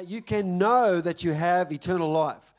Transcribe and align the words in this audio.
that 0.00 0.08
you 0.08 0.22
can 0.22 0.56
know 0.56 0.98
that 0.98 1.24
you 1.24 1.32
have 1.32 1.70
eternal 1.70 2.10
life, 2.10 2.54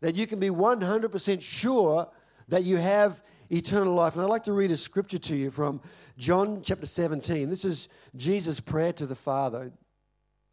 that 0.00 0.14
you 0.14 0.28
can 0.28 0.38
be 0.38 0.46
100% 0.46 1.42
sure 1.42 2.08
that 2.46 2.62
you 2.62 2.76
have 2.76 3.20
eternal 3.50 3.92
life. 3.92 4.14
And 4.14 4.22
I'd 4.22 4.30
like 4.30 4.44
to 4.44 4.52
read 4.52 4.70
a 4.70 4.76
scripture 4.76 5.18
to 5.18 5.34
you 5.34 5.50
from 5.50 5.80
John 6.18 6.62
chapter 6.62 6.86
17. 6.86 7.50
This 7.50 7.64
is 7.64 7.88
Jesus' 8.14 8.60
prayer 8.60 8.92
to 8.92 9.06
the 9.06 9.16
Father. 9.16 9.72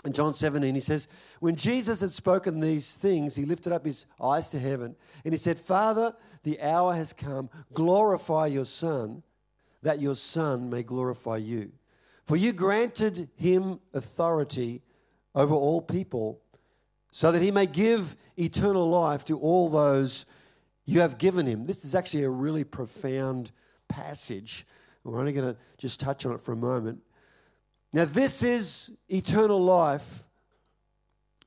In 0.03 0.13
John 0.13 0.33
17, 0.33 0.73
he 0.73 0.81
says, 0.81 1.07
When 1.41 1.55
Jesus 1.55 2.01
had 2.01 2.11
spoken 2.11 2.59
these 2.59 2.97
things, 2.97 3.35
he 3.35 3.45
lifted 3.45 3.71
up 3.71 3.85
his 3.85 4.07
eyes 4.19 4.47
to 4.47 4.57
heaven 4.57 4.95
and 5.23 5.35
he 5.35 5.37
said, 5.37 5.59
Father, 5.59 6.15
the 6.41 6.59
hour 6.59 6.95
has 6.95 7.13
come. 7.13 7.51
Glorify 7.71 8.47
your 8.47 8.65
Son, 8.65 9.21
that 9.83 10.01
your 10.01 10.15
Son 10.15 10.71
may 10.71 10.81
glorify 10.81 11.37
you. 11.37 11.71
For 12.25 12.35
you 12.35 12.51
granted 12.51 13.29
him 13.35 13.79
authority 13.93 14.81
over 15.35 15.53
all 15.53 15.81
people, 15.81 16.41
so 17.11 17.31
that 17.31 17.41
he 17.41 17.51
may 17.51 17.65
give 17.65 18.15
eternal 18.37 18.89
life 18.89 19.25
to 19.25 19.37
all 19.37 19.69
those 19.69 20.25
you 20.85 21.01
have 21.01 21.17
given 21.17 21.45
him. 21.45 21.65
This 21.65 21.85
is 21.85 21.95
actually 21.95 22.23
a 22.23 22.29
really 22.29 22.63
profound 22.63 23.51
passage. 23.87 24.65
We're 25.03 25.19
only 25.19 25.33
going 25.33 25.53
to 25.53 25.59
just 25.77 25.99
touch 25.99 26.25
on 26.25 26.33
it 26.33 26.41
for 26.41 26.51
a 26.51 26.57
moment. 26.57 27.01
Now, 27.93 28.05
this 28.05 28.43
is 28.43 28.91
eternal 29.09 29.61
life, 29.61 30.23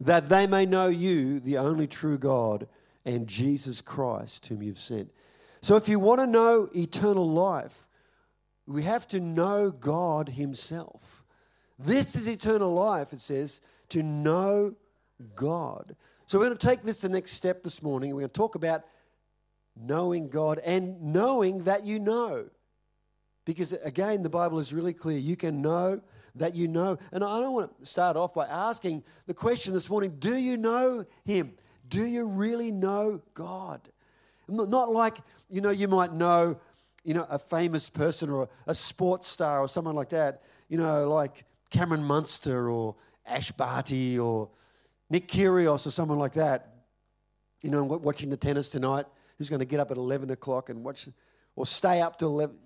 that 0.01 0.29
they 0.29 0.47
may 0.47 0.67
know 0.67 0.89
you, 0.89 1.41
the 1.41 1.59
only 1.59 1.87
true 1.87 2.19
God, 2.19 2.69
and 3.05 3.27
Jesus 3.27 3.81
Christ, 3.81 4.47
whom 4.47 4.63
you've 4.63 4.79
sent. 4.79 5.11
So, 5.63 5.77
if 5.77 5.89
you 5.89 5.99
want 5.99 6.21
to 6.21 6.27
know 6.27 6.69
eternal 6.75 7.29
life, 7.29 7.89
we 8.67 8.83
have 8.83 9.07
to 9.09 9.21
know 9.21 9.71
God 9.71 10.31
Himself. 10.31 11.25
This 11.79 12.15
is 12.15 12.29
eternal 12.29 12.73
life, 12.73 13.13
it 13.13 13.21
says, 13.21 13.61
to 13.91 14.03
know 14.03 14.75
God. 15.35 15.97
So, 16.27 16.39
we're 16.39 16.47
going 16.47 16.59
to 16.59 16.67
take 16.67 16.83
this 16.83 17.01
the 17.01 17.09
next 17.09 17.33
step 17.33 17.63
this 17.63 17.83
morning. 17.83 18.15
We're 18.15 18.23
going 18.23 18.31
to 18.31 18.33
talk 18.33 18.55
about 18.55 18.85
knowing 19.77 20.29
God 20.29 20.59
and 20.65 21.01
knowing 21.13 21.65
that 21.65 21.85
you 21.85 21.99
know. 21.99 22.47
Because 23.45 23.73
again, 23.73 24.23
the 24.23 24.31
Bible 24.31 24.59
is 24.59 24.73
really 24.73 24.95
clear. 24.95 25.19
You 25.19 25.37
can 25.37 25.61
know 25.61 26.01
that 26.37 26.55
you 26.55 26.67
know. 26.69 26.99
And 27.13 27.23
I 27.23 27.41
don't 27.41 27.53
want 27.53 27.79
to 27.79 27.87
start 27.87 28.17
off 28.17 28.35
by 28.35 28.47
asking 28.47 29.05
the 29.27 29.35
question 29.35 29.75
this 29.75 29.91
morning 29.91 30.17
do 30.19 30.35
you 30.35 30.57
know 30.57 31.05
Him? 31.25 31.55
Do 31.89 32.05
you 32.05 32.27
really 32.27 32.73
know 32.73 33.23
God? 33.35 33.89
Not 34.49 34.91
like, 34.91 35.19
you 35.49 35.61
know, 35.61 35.71
you 35.71 35.89
might 35.89 36.13
know, 36.13 36.59
you 37.03 37.15
know, 37.15 37.27
a 37.29 37.39
famous 37.39 37.89
person 37.91 38.31
or 38.31 38.49
a 38.67 38.75
sports 38.75 39.29
star 39.29 39.61
or 39.61 39.69
someone 39.69 39.95
like 39.95 40.11
that, 40.11 40.43
you 40.69 40.79
know, 40.79 41.11
like 41.11 41.45
Cameron 41.71 42.05
Munster 42.05 42.71
or 42.71 42.97
Ash 43.27 43.51
Barty 43.51 44.19
or 44.19 44.51
Nick 45.11 45.29
Kyrgios 45.29 45.87
or 45.87 45.91
someone 45.91 46.19
like 46.19 46.35
that. 46.35 46.71
You 47.63 47.71
know, 47.71 47.85
watching 47.85 48.31
the 48.31 48.37
tennis 48.37 48.69
tonight 48.69 49.07
who's 49.39 49.49
going 49.49 49.61
to 49.61 49.67
get 49.67 49.81
up 49.81 49.91
at 49.91 49.97
11 49.97 50.31
o'clock 50.31 50.69
and 50.69 50.85
watch, 50.85 51.09
or 51.57 51.67
stay 51.67 52.01
up 52.01 52.19
till 52.19 52.29
11, 52.29 52.57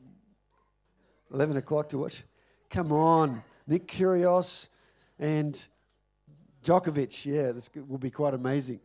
11 1.33 1.57
o'clock 1.57 1.89
to 1.91 1.99
watch? 1.99 2.25
Come 2.71 2.93
on, 2.93 3.43
Nick 3.67 3.87
Kyrgios 3.87 4.69
and 5.19 5.69
Djokovic. 6.63 7.25
Yeah, 7.25 7.53
this 7.53 7.71
will 7.87 7.99
be 7.99 8.11
quite 8.11 8.35
amazing. 8.35 8.81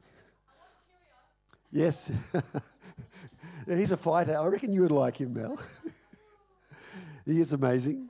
Yes. 1.71 2.11
yeah, 2.33 3.75
he's 3.75 3.91
a 3.91 3.97
fighter. 3.97 4.37
I 4.37 4.45
reckon 4.45 4.71
you 4.71 4.83
would 4.83 4.91
like 4.91 5.19
him, 5.19 5.33
Mel. 5.33 5.59
he 7.25 7.41
is 7.41 7.51
amazing. 7.51 8.09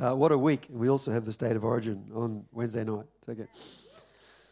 Uh, 0.00 0.14
what 0.14 0.32
a 0.32 0.38
week. 0.38 0.66
We 0.70 0.88
also 0.88 1.12
have 1.12 1.26
the 1.26 1.32
State 1.32 1.56
of 1.56 1.64
Origin 1.64 2.10
on 2.14 2.46
Wednesday 2.52 2.84
night. 2.84 3.04
Okay. 3.28 3.46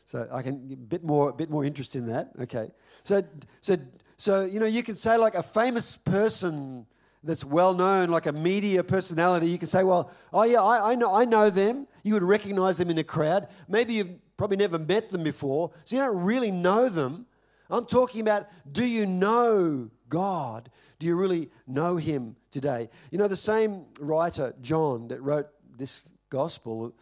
So 0.04 0.28
I 0.30 0.42
can 0.42 0.68
a 0.70 0.76
bit 0.76 1.02
more, 1.02 1.30
a 1.30 1.32
bit 1.32 1.48
more 1.48 1.64
interest 1.64 1.96
in 1.96 2.06
that. 2.08 2.32
Okay. 2.42 2.70
So, 3.02 3.22
so, 3.62 3.76
so 4.18 4.44
you 4.44 4.60
know, 4.60 4.66
you 4.66 4.82
could 4.82 4.98
say 4.98 5.16
like 5.16 5.34
a 5.34 5.42
famous 5.42 5.96
person 5.96 6.84
that's 7.24 7.46
well 7.46 7.72
known, 7.72 8.10
like 8.10 8.26
a 8.26 8.32
media 8.32 8.84
personality. 8.84 9.48
You 9.48 9.56
can 9.56 9.68
say, 9.68 9.84
well, 9.84 10.10
oh 10.34 10.42
yeah, 10.42 10.60
I, 10.60 10.92
I 10.92 10.94
know, 10.96 11.14
I 11.14 11.24
know 11.24 11.48
them. 11.48 11.86
You 12.02 12.12
would 12.12 12.24
recognize 12.24 12.76
them 12.76 12.90
in 12.90 12.98
a 12.98 13.04
crowd. 13.04 13.48
Maybe 13.68 13.94
you've 13.94 14.36
probably 14.36 14.58
never 14.58 14.78
met 14.78 15.08
them 15.08 15.22
before, 15.22 15.70
so 15.84 15.96
you 15.96 16.02
don't 16.02 16.24
really 16.24 16.50
know 16.50 16.90
them. 16.90 17.24
I'm 17.70 17.86
talking 17.86 18.20
about, 18.20 18.48
do 18.70 18.84
you 18.84 19.06
know 19.06 19.88
God? 20.10 20.70
Do 20.98 21.06
you 21.06 21.16
really 21.16 21.50
know 21.66 21.96
Him 21.96 22.36
today? 22.50 22.88
You 23.10 23.18
know, 23.18 23.28
the 23.28 23.36
same 23.36 23.86
writer, 24.00 24.54
John, 24.60 25.08
that 25.08 25.20
wrote 25.22 25.48
this 25.76 26.08
gospel 26.30 26.94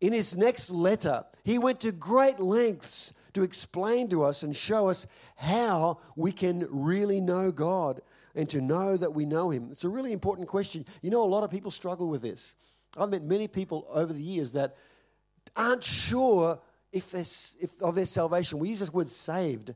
in 0.00 0.12
his 0.12 0.36
next 0.36 0.70
letter, 0.70 1.24
he 1.44 1.58
went 1.58 1.80
to 1.80 1.92
great 1.92 2.38
lengths 2.38 3.12
to 3.32 3.42
explain 3.42 4.08
to 4.08 4.22
us 4.22 4.42
and 4.42 4.54
show 4.54 4.88
us 4.88 5.06
how 5.36 5.98
we 6.16 6.32
can 6.32 6.66
really 6.70 7.20
know 7.20 7.50
God 7.50 8.00
and 8.34 8.48
to 8.50 8.60
know 8.60 8.96
that 8.96 9.14
we 9.14 9.24
know 9.24 9.50
Him. 9.50 9.68
It's 9.70 9.84
a 9.84 9.88
really 9.88 10.12
important 10.12 10.48
question. 10.48 10.84
You 11.02 11.10
know, 11.10 11.22
a 11.22 11.24
lot 11.24 11.44
of 11.44 11.50
people 11.50 11.70
struggle 11.70 12.08
with 12.08 12.22
this. 12.22 12.54
I've 12.98 13.08
met 13.10 13.22
many 13.22 13.48
people 13.48 13.86
over 13.90 14.12
the 14.12 14.22
years 14.22 14.52
that 14.52 14.76
aren't 15.56 15.82
sure 15.82 16.58
if, 16.92 17.14
if 17.14 17.70
of 17.80 17.94
their 17.94 18.06
salvation. 18.06 18.58
We 18.58 18.68
use 18.70 18.80
this 18.80 18.92
word 18.92 19.10
saved. 19.10 19.74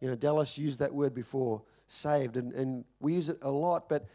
You 0.00 0.08
know, 0.08 0.14
Dallas 0.14 0.56
used 0.56 0.78
that 0.78 0.92
word 0.92 1.14
before, 1.14 1.62
saved, 1.92 2.36
and, 2.36 2.52
and 2.52 2.84
we 3.00 3.14
use 3.14 3.28
it 3.28 3.38
a 3.42 3.50
lot. 3.50 3.88
But, 3.88 4.06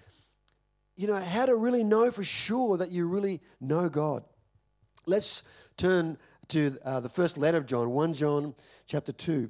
you 0.95 1.07
know, 1.07 1.15
how 1.15 1.45
to 1.45 1.55
really 1.55 1.83
know 1.83 2.11
for 2.11 2.23
sure 2.23 2.77
that 2.77 2.91
you 2.91 3.07
really 3.07 3.41
know 3.61 3.89
God. 3.89 4.23
Let's 5.05 5.43
turn 5.77 6.17
to 6.49 6.77
uh, 6.83 6.99
the 6.99 7.09
first 7.09 7.37
letter 7.37 7.57
of 7.57 7.66
John, 7.66 7.91
1 7.91 8.13
John 8.13 8.55
chapter 8.87 9.11
2, 9.11 9.49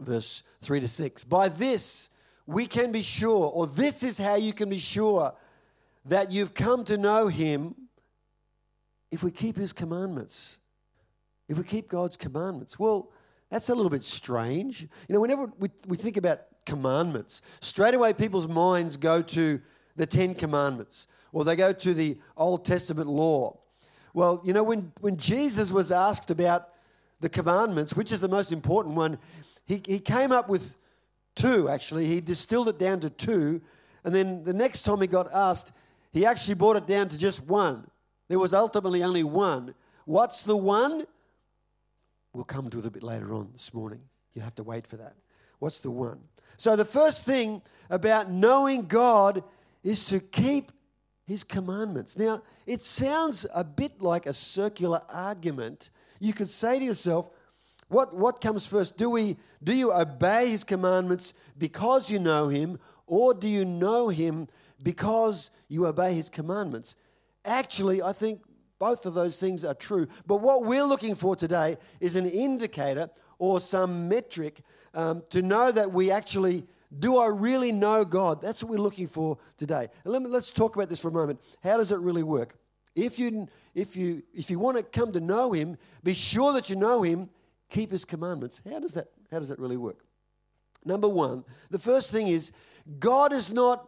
verse 0.00 0.42
3 0.62 0.80
to 0.80 0.88
6. 0.88 1.24
By 1.24 1.48
this 1.48 2.10
we 2.48 2.66
can 2.66 2.92
be 2.92 3.02
sure, 3.02 3.50
or 3.52 3.66
this 3.66 4.02
is 4.02 4.16
how 4.16 4.36
you 4.36 4.54
can 4.54 4.70
be 4.70 4.78
sure 4.78 5.34
that 6.06 6.32
you've 6.32 6.54
come 6.54 6.82
to 6.84 6.96
know 6.96 7.28
him 7.28 7.74
if 9.10 9.22
we 9.22 9.30
keep 9.30 9.56
his 9.56 9.74
commandments. 9.74 10.58
If 11.46 11.58
we 11.58 11.64
keep 11.64 11.88
God's 11.88 12.16
commandments. 12.16 12.78
Well, 12.78 13.12
that's 13.50 13.68
a 13.68 13.74
little 13.74 13.90
bit 13.90 14.02
strange. 14.02 14.82
You 14.82 15.14
know, 15.14 15.20
whenever 15.20 15.52
we, 15.58 15.68
we 15.86 15.98
think 15.98 16.16
about 16.16 16.40
commandments, 16.66 17.42
straight 17.60 17.94
away 17.94 18.12
people's 18.12 18.48
minds 18.48 18.96
go 18.96 19.22
to 19.22 19.60
the 19.96 20.06
Ten 20.06 20.34
Commandments, 20.34 21.06
or 21.32 21.44
they 21.44 21.56
go 21.56 21.72
to 21.72 21.94
the 21.94 22.18
Old 22.36 22.64
Testament 22.64 23.08
law. 23.08 23.58
Well, 24.14 24.40
you 24.44 24.52
know, 24.52 24.62
when, 24.62 24.92
when 25.00 25.16
Jesus 25.16 25.72
was 25.72 25.92
asked 25.92 26.30
about 26.30 26.68
the 27.20 27.28
commandments, 27.28 27.94
which 27.94 28.12
is 28.12 28.20
the 28.20 28.28
most 28.28 28.52
important 28.52 28.94
one, 28.94 29.18
he, 29.64 29.82
he 29.86 29.98
came 29.98 30.32
up 30.32 30.48
with 30.48 30.76
two, 31.34 31.68
actually. 31.68 32.06
He 32.06 32.20
distilled 32.20 32.68
it 32.68 32.78
down 32.78 33.00
to 33.00 33.10
two. 33.10 33.60
And 34.04 34.14
then 34.14 34.44
the 34.44 34.52
next 34.52 34.82
time 34.82 35.00
he 35.00 35.06
got 35.06 35.32
asked, 35.32 35.72
he 36.12 36.24
actually 36.24 36.54
brought 36.54 36.76
it 36.76 36.86
down 36.86 37.08
to 37.08 37.18
just 37.18 37.44
one. 37.44 37.88
There 38.28 38.38
was 38.38 38.54
ultimately 38.54 39.02
only 39.02 39.24
one. 39.24 39.74
What's 40.04 40.42
the 40.42 40.56
one? 40.56 41.06
We'll 42.32 42.44
come 42.44 42.70
to 42.70 42.78
it 42.78 42.86
a 42.86 42.90
bit 42.90 43.02
later 43.02 43.32
on 43.34 43.50
this 43.52 43.72
morning. 43.74 44.00
You 44.34 44.42
have 44.42 44.54
to 44.56 44.62
wait 44.62 44.86
for 44.86 44.96
that. 44.96 45.14
What's 45.58 45.80
the 45.80 45.90
one? 45.90 46.20
So, 46.56 46.76
the 46.76 46.84
first 46.84 47.24
thing 47.24 47.62
about 47.90 48.30
knowing 48.30 48.86
God 48.86 49.42
is 49.82 50.06
to 50.06 50.20
keep 50.20 50.72
his 51.26 51.44
commandments. 51.44 52.16
Now, 52.16 52.42
it 52.66 52.82
sounds 52.82 53.46
a 53.54 53.62
bit 53.62 54.00
like 54.00 54.26
a 54.26 54.32
circular 54.32 55.02
argument. 55.08 55.90
You 56.20 56.32
could 56.32 56.50
say 56.50 56.78
to 56.78 56.84
yourself, 56.84 57.30
what, 57.88 58.14
what 58.14 58.40
comes 58.40 58.66
first? 58.66 58.96
Do, 58.96 59.10
we, 59.10 59.36
do 59.62 59.74
you 59.74 59.92
obey 59.92 60.50
his 60.50 60.64
commandments 60.64 61.34
because 61.56 62.10
you 62.10 62.18
know 62.18 62.48
him, 62.48 62.78
or 63.06 63.34
do 63.34 63.48
you 63.48 63.64
know 63.64 64.08
him 64.08 64.48
because 64.82 65.50
you 65.68 65.86
obey 65.86 66.14
his 66.14 66.28
commandments? 66.28 66.96
Actually, 67.44 68.02
I 68.02 68.12
think 68.12 68.42
both 68.78 69.06
of 69.06 69.14
those 69.14 69.38
things 69.38 69.64
are 69.64 69.74
true. 69.74 70.06
But 70.26 70.36
what 70.36 70.64
we're 70.64 70.84
looking 70.84 71.14
for 71.14 71.36
today 71.36 71.76
is 72.00 72.16
an 72.16 72.26
indicator 72.26 73.08
or 73.38 73.60
some 73.60 74.08
metric 74.08 74.62
um, 74.94 75.22
to 75.30 75.42
know 75.42 75.70
that 75.72 75.92
we 75.92 76.10
actually 76.10 76.66
do 76.96 77.18
I 77.18 77.26
really 77.26 77.70
know 77.70 78.04
God? 78.04 78.40
That's 78.40 78.62
what 78.62 78.70
we're 78.70 78.82
looking 78.82 79.08
for 79.08 79.36
today. 79.56 79.88
Let 80.04 80.22
me, 80.22 80.28
let's 80.28 80.52
talk 80.52 80.74
about 80.74 80.88
this 80.88 81.00
for 81.00 81.08
a 81.08 81.12
moment. 81.12 81.40
How 81.62 81.76
does 81.76 81.92
it 81.92 81.98
really 81.98 82.22
work? 82.22 82.56
If 82.94 83.18
you, 83.18 83.46
if, 83.74 83.94
you, 83.94 84.22
if 84.32 84.50
you 84.50 84.58
want 84.58 84.78
to 84.78 84.82
come 84.82 85.12
to 85.12 85.20
know 85.20 85.52
Him, 85.52 85.76
be 86.02 86.14
sure 86.14 86.52
that 86.54 86.70
you 86.70 86.76
know 86.76 87.02
Him, 87.02 87.28
keep 87.68 87.90
His 87.90 88.04
commandments. 88.04 88.62
How 88.68 88.80
does 88.80 88.94
that, 88.94 89.08
how 89.30 89.38
does 89.38 89.50
that 89.50 89.58
really 89.58 89.76
work? 89.76 89.98
Number 90.84 91.08
one, 91.08 91.44
the 91.70 91.78
first 91.78 92.10
thing 92.10 92.28
is 92.28 92.52
God 92.98 93.32
is 93.32 93.52
not 93.52 93.86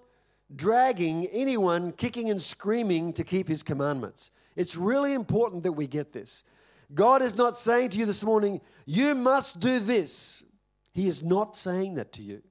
dragging 0.54 1.26
anyone 1.28 1.92
kicking 1.92 2.28
and 2.28 2.40
screaming 2.40 3.12
to 3.14 3.24
keep 3.24 3.48
His 3.48 3.62
commandments. 3.62 4.30
It's 4.56 4.76
really 4.76 5.14
important 5.14 5.62
that 5.62 5.72
we 5.72 5.86
get 5.86 6.12
this. 6.12 6.44
God 6.92 7.22
is 7.22 7.36
not 7.36 7.56
saying 7.56 7.90
to 7.90 7.98
you 7.98 8.06
this 8.06 8.24
morning, 8.24 8.60
you 8.84 9.14
must 9.14 9.60
do 9.60 9.78
this. 9.78 10.44
He 10.92 11.06
is 11.06 11.22
not 11.22 11.56
saying 11.56 11.94
that 11.94 12.12
to 12.14 12.22
you. 12.22 12.42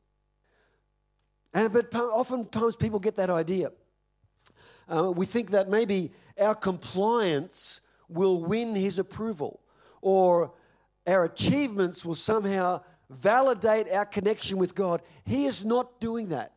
And, 1.54 1.74
but 1.74 1.94
oftentimes 1.94 2.76
people 2.76 3.00
get 3.00 3.16
that 3.16 3.30
idea. 3.30 3.72
Uh, 4.88 5.12
we 5.12 5.26
think 5.26 5.52
that 5.52 5.70
maybe 5.70 6.12
our 6.40 6.56
compliance 6.56 7.82
will 8.08 8.44
win 8.44 8.76
his 8.76 8.98
approval, 8.98 9.60
or 10.02 10.54
our 11.06 11.26
achievements 11.26 12.06
will 12.06 12.16
somehow 12.16 12.82
validate 13.10 13.92
our 13.92 14.06
connection 14.06 14.58
with 14.58 14.74
God. 14.74 15.02
He 15.26 15.46
is 15.46 15.66
not 15.66 16.00
doing 16.00 16.30
that. 16.30 16.54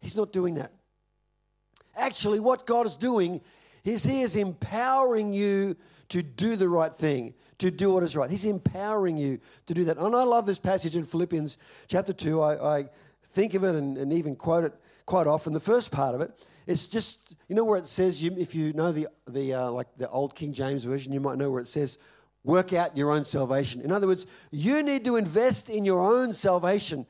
He's 0.00 0.16
not 0.16 0.32
doing 0.32 0.54
that. 0.56 0.72
Actually, 1.96 2.40
what 2.40 2.66
God 2.66 2.86
is 2.86 2.96
doing 2.96 3.40
is 3.84 4.04
He 4.04 4.22
is 4.22 4.36
empowering 4.36 5.32
you 5.32 5.76
to 6.10 6.22
do 6.22 6.56
the 6.56 6.68
right 6.68 6.94
thing, 6.94 7.34
to 7.58 7.70
do 7.70 7.92
what 7.92 8.02
is 8.02 8.16
right. 8.16 8.30
He's 8.30 8.44
empowering 8.44 9.16
you 9.16 9.40
to 9.66 9.74
do 9.74 9.84
that. 9.84 9.96
And 9.96 10.14
I 10.14 10.22
love 10.24 10.46
this 10.46 10.58
passage 10.58 10.96
in 10.96 11.04
Philippians 11.04 11.56
chapter 11.86 12.12
2. 12.12 12.40
I, 12.40 12.78
I 12.78 12.84
think 13.28 13.54
of 13.54 13.64
it 13.64 13.74
and, 13.74 13.96
and, 13.96 14.12
even 14.12 14.34
quote 14.34 14.64
it 14.64 14.74
quite 15.06 15.26
often. 15.26 15.52
The 15.52 15.60
first 15.60 15.92
part 15.92 16.14
of 16.14 16.20
it, 16.20 16.32
it's 16.66 16.86
just, 16.86 17.36
you 17.48 17.54
know 17.54 17.64
where 17.64 17.78
it 17.78 17.86
says, 17.86 18.22
you, 18.22 18.34
if 18.36 18.54
you 18.54 18.72
know 18.72 18.92
the, 18.92 19.08
the 19.28 19.54
uh, 19.54 19.70
like 19.70 19.86
the 19.96 20.08
old 20.08 20.34
King 20.34 20.52
James 20.52 20.84
Version, 20.84 21.12
you 21.12 21.20
might 21.20 21.38
know 21.38 21.50
where 21.50 21.60
it 21.60 21.68
says, 21.68 21.96
work 22.44 22.72
out 22.72 22.96
your 22.96 23.12
own 23.12 23.24
salvation. 23.24 23.80
In 23.80 23.92
other 23.92 24.06
words, 24.06 24.26
you 24.50 24.82
need 24.82 25.04
to 25.04 25.16
invest 25.16 25.70
in 25.70 25.84
your 25.84 26.00
own 26.00 26.32
salvation. 26.32 27.06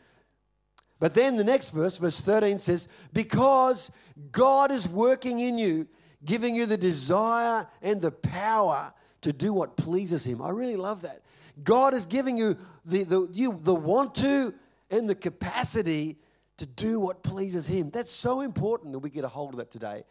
But 0.98 1.14
then 1.14 1.36
the 1.36 1.44
next 1.44 1.70
verse, 1.70 1.96
verse 1.96 2.20
13 2.20 2.58
says, 2.58 2.86
Because 3.12 3.90
God 4.30 4.70
is 4.70 4.86
working 4.88 5.38
in 5.38 5.56
you, 5.56 5.88
giving 6.24 6.54
you 6.54 6.66
the 6.66 6.76
desire 6.76 7.66
and 7.82 8.00
the 8.00 8.10
power 8.10 8.92
to 9.22 9.32
do 9.32 9.52
what 9.52 9.76
pleases 9.76 10.24
Him. 10.24 10.42
I 10.42 10.50
really 10.50 10.76
love 10.76 11.02
that. 11.02 11.22
God 11.62 11.94
is 11.94 12.06
giving 12.06 12.38
you 12.38 12.56
the, 12.84 13.04
the, 13.04 13.28
you, 13.32 13.58
the 13.60 13.74
want 13.74 14.14
to 14.16 14.54
and 14.90 15.08
the 15.08 15.14
capacity 15.14 16.16
to 16.56 16.66
do 16.66 17.00
what 17.00 17.22
pleases 17.22 17.66
Him. 17.66 17.90
That's 17.90 18.10
so 18.10 18.40
important 18.40 18.92
that 18.92 18.98
we 19.00 19.10
get 19.10 19.24
a 19.24 19.28
hold 19.28 19.54
of 19.54 19.58
that 19.58 19.70
today. 19.70 20.04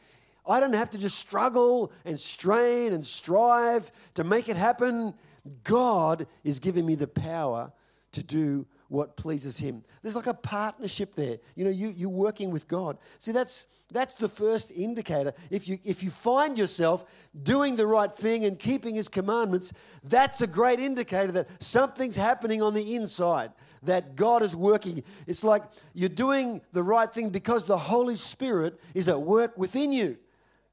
I 0.48 0.60
don't 0.60 0.74
have 0.74 0.90
to 0.92 0.98
just 0.98 1.18
struggle 1.18 1.92
and 2.06 2.20
strain 2.20 2.94
and 2.94 3.06
strive 3.06 3.92
to 4.16 4.24
make 4.24 4.50
it 4.50 4.56
happen. 4.56 5.14
God 5.64 6.28
is 6.44 6.60
giving 6.60 6.86
me 6.86 6.96
the 6.96 7.08
power 7.08 7.72
to 8.14 8.24
do 8.24 8.66
what 8.90 9.16
pleases 9.16 9.58
Him. 9.58 9.84
There's 10.02 10.16
like 10.16 10.28
a 10.28 10.34
partnership 10.34 11.16
there. 11.16 11.38
You 11.56 11.64
know, 11.64 11.72
you, 11.72 11.94
you're 11.96 12.10
working 12.10 12.52
with 12.52 12.68
God. 12.68 12.98
See, 13.20 13.32
that's, 13.32 13.66
that's 13.92 14.14
the 14.16 14.28
first 14.28 14.72
indicator. 14.72 15.34
If 15.50 15.68
you, 15.68 15.80
if 15.84 16.04
you 16.04 16.10
find 16.10 16.58
yourself 16.58 17.06
doing 17.42 17.76
the 17.76 17.88
right 17.88 18.12
thing 18.12 18.44
and 18.46 18.60
keeping 18.60 18.96
His 18.96 19.08
commandments, 19.08 19.72
that's 20.04 20.42
a 20.42 20.48
great 20.48 20.80
indicator 20.80 21.32
that 21.32 21.48
something's 21.62 22.18
happening 22.18 22.62
on 22.62 22.74
the 22.74 22.96
inside, 22.96 23.52
that 23.84 24.16
God 24.16 24.44
is 24.44 24.56
working. 24.56 25.04
It's 25.26 25.44
like 25.44 25.64
you're 25.94 26.10
doing 26.10 26.62
the 26.74 26.84
right 26.84 27.12
thing 27.12 27.30
because 27.30 27.66
the 27.66 27.78
Holy 27.78 28.16
Spirit 28.16 28.80
is 28.94 29.08
at 29.08 29.22
work 29.22 29.58
within 29.58 29.92
you. 29.92 30.18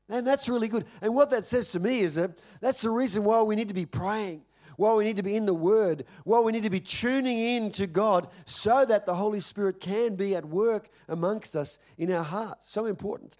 And 0.08 0.26
that's 0.26 0.48
really 0.48 0.68
good. 0.68 0.86
And 1.02 1.14
what 1.14 1.30
that 1.30 1.46
says 1.46 1.68
to 1.68 1.80
me 1.80 2.00
is 2.00 2.14
that 2.14 2.38
that's 2.60 2.80
the 2.80 2.90
reason 2.90 3.24
why 3.24 3.42
we 3.42 3.56
need 3.56 3.68
to 3.68 3.74
be 3.74 3.86
praying, 3.86 4.42
why 4.76 4.94
we 4.94 5.04
need 5.04 5.16
to 5.16 5.22
be 5.22 5.36
in 5.36 5.46
the 5.46 5.54
Word, 5.54 6.04
Well, 6.24 6.44
we 6.44 6.52
need 6.52 6.62
to 6.62 6.70
be 6.70 6.80
tuning 6.80 7.38
in 7.38 7.70
to 7.72 7.86
God 7.86 8.28
so 8.44 8.84
that 8.84 9.06
the 9.06 9.14
Holy 9.14 9.40
Spirit 9.40 9.80
can 9.80 10.14
be 10.14 10.34
at 10.34 10.44
work 10.44 10.88
amongst 11.08 11.56
us 11.56 11.78
in 11.98 12.12
our 12.12 12.24
hearts. 12.24 12.70
So 12.70 12.86
important. 12.86 13.36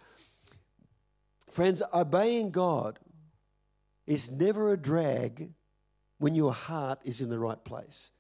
Friends, 1.51 1.83
obeying 1.93 2.51
God 2.51 2.99
is 4.07 4.31
never 4.31 4.73
a 4.73 4.77
drag 4.77 5.51
when 6.19 6.35
your 6.35 6.53
heart 6.53 7.01
is 7.05 7.21
in 7.21 7.29
the 7.29 7.39
right 7.39 7.63
place. 7.65 8.13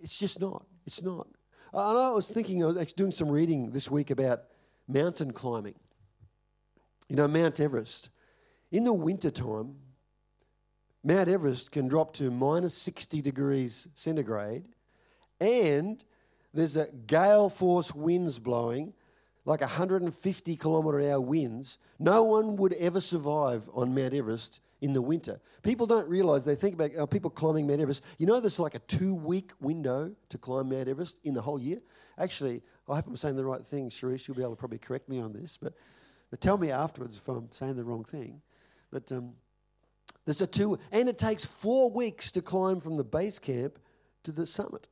It's 0.00 0.18
just 0.18 0.40
not. 0.40 0.66
It's 0.86 1.02
not. 1.02 1.28
I 1.74 2.10
was 2.10 2.28
thinking, 2.28 2.62
I 2.62 2.66
was 2.66 2.76
actually 2.76 2.96
doing 2.96 3.12
some 3.12 3.30
reading 3.30 3.70
this 3.70 3.90
week 3.90 4.10
about 4.10 4.42
mountain 4.86 5.32
climbing. 5.32 5.76
You 7.08 7.16
know, 7.16 7.28
Mount 7.28 7.60
Everest, 7.60 8.10
in 8.70 8.84
the 8.84 8.92
wintertime, 8.92 9.76
Mount 11.04 11.28
Everest 11.28 11.72
can 11.72 11.88
drop 11.88 12.12
to 12.14 12.30
minus 12.30 12.74
60 12.74 13.20
degrees 13.20 13.88
centigrade, 13.94 14.64
and 15.40 16.02
there's 16.54 16.76
a 16.76 16.86
gale 17.06 17.48
force 17.48 17.94
winds 17.94 18.38
blowing, 18.38 18.92
like 19.44 19.60
150 19.60 20.56
kilometre 20.56 21.10
hour 21.10 21.20
winds. 21.20 21.78
No 21.98 22.22
one 22.22 22.56
would 22.56 22.74
ever 22.74 23.00
survive 23.00 23.68
on 23.74 23.94
Mount 23.94 24.14
Everest 24.14 24.60
in 24.80 24.92
the 24.92 25.02
winter. 25.02 25.40
People 25.62 25.86
don't 25.86 26.08
realize, 26.08 26.44
they 26.44 26.54
think 26.54 26.74
about 26.74 26.90
uh, 26.96 27.06
people 27.06 27.30
climbing 27.30 27.66
Mount 27.66 27.80
Everest. 27.80 28.04
You 28.18 28.26
know, 28.26 28.38
there's 28.38 28.58
like 28.58 28.74
a 28.74 28.80
two 28.80 29.14
week 29.14 29.52
window 29.60 30.12
to 30.28 30.38
climb 30.38 30.68
Mount 30.68 30.88
Everest 30.88 31.18
in 31.24 31.34
the 31.34 31.42
whole 31.42 31.58
year. 31.58 31.80
Actually, 32.18 32.62
I 32.88 32.96
hope 32.96 33.06
I'm 33.06 33.16
saying 33.16 33.36
the 33.36 33.44
right 33.44 33.64
thing, 33.64 33.90
Sharice. 33.90 34.28
You'll 34.28 34.36
be 34.36 34.42
able 34.42 34.52
to 34.52 34.58
probably 34.58 34.78
correct 34.78 35.08
me 35.08 35.18
on 35.18 35.32
this. 35.32 35.56
But 35.60 35.74
but 36.32 36.40
tell 36.40 36.56
me 36.56 36.70
afterwards 36.70 37.18
if 37.18 37.28
I'm 37.28 37.48
saying 37.52 37.76
the 37.76 37.84
wrong 37.84 38.04
thing. 38.04 38.40
But 38.90 39.12
um, 39.12 39.34
there's 40.24 40.40
a 40.40 40.46
two, 40.46 40.78
and 40.90 41.08
it 41.08 41.18
takes 41.18 41.44
four 41.44 41.90
weeks 41.90 42.30
to 42.32 42.42
climb 42.42 42.80
from 42.80 42.96
the 42.96 43.04
base 43.04 43.38
camp 43.38 43.78
to 44.22 44.32
the 44.32 44.46
summit. 44.46 44.86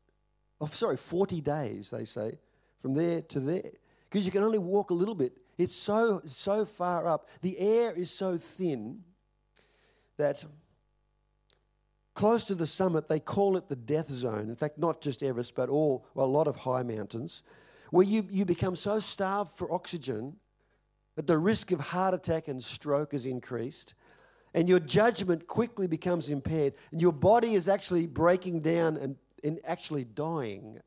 Oh, 0.61 0.67
sorry, 0.67 0.97
40 0.97 1.41
days, 1.41 1.91
they 1.91 2.05
say, 2.05 2.39
from 2.79 2.95
there 2.95 3.23
to 3.23 3.41
there. 3.41 3.71
Because 4.09 4.27
you 4.27 4.33
can 4.33 4.43
only 4.43 4.59
walk 4.59 4.91
a 4.91 4.95
little 4.95 5.15
bit. 5.15 5.39
It's 5.57 5.75
so, 5.75 6.21
so 6.25 6.65
far 6.65 7.07
up. 7.07 7.29
The 7.43 7.59
air 7.59 7.93
is 7.93 8.11
so 8.11 8.39
thin 8.39 9.01
that 10.17 10.45
close 12.15 12.45
to 12.45 12.55
the 12.55 12.67
summit, 12.67 13.09
they 13.09 13.21
call 13.21 13.57
it 13.57 13.69
the 13.69 13.77
death 13.77 14.09
zone. 14.09 14.49
In 14.49 14.57
fact, 14.57 14.79
not 14.79 15.01
just 15.01 15.23
Everest, 15.23 15.55
but 15.55 15.69
all, 15.69 16.05
well, 16.15 16.27
a 16.27 16.29
lot 16.29 16.49
of 16.49 16.57
high 16.57 16.83
mountains, 16.83 17.43
where 17.91 18.05
you, 18.05 18.27
you 18.31 18.45
become 18.45 18.77
so 18.77 19.01
starved 19.01 19.57
for 19.57 19.73
oxygen 19.73 20.37
that 21.17 21.27
the 21.27 21.39
risk 21.39 21.73
of 21.73 21.81
heart 21.81 22.15
attack 22.15 22.49
and 22.49 22.63
stroke 22.63 23.15
is 23.15 23.27
increased, 23.27 23.95
and 24.55 24.69
your 24.69 24.81
judgment 24.81 25.47
quickly 25.47 25.87
becomes 25.87 26.29
impaired, 26.29 26.75
and 26.91 27.01
your 27.01 27.13
body 27.13 27.55
is 27.55 27.69
actually 27.69 28.07
breaking 28.07 28.61
down 28.61 28.97
and, 28.97 29.17
and 29.45 29.61
actually 29.65 30.05
dying 30.05 30.81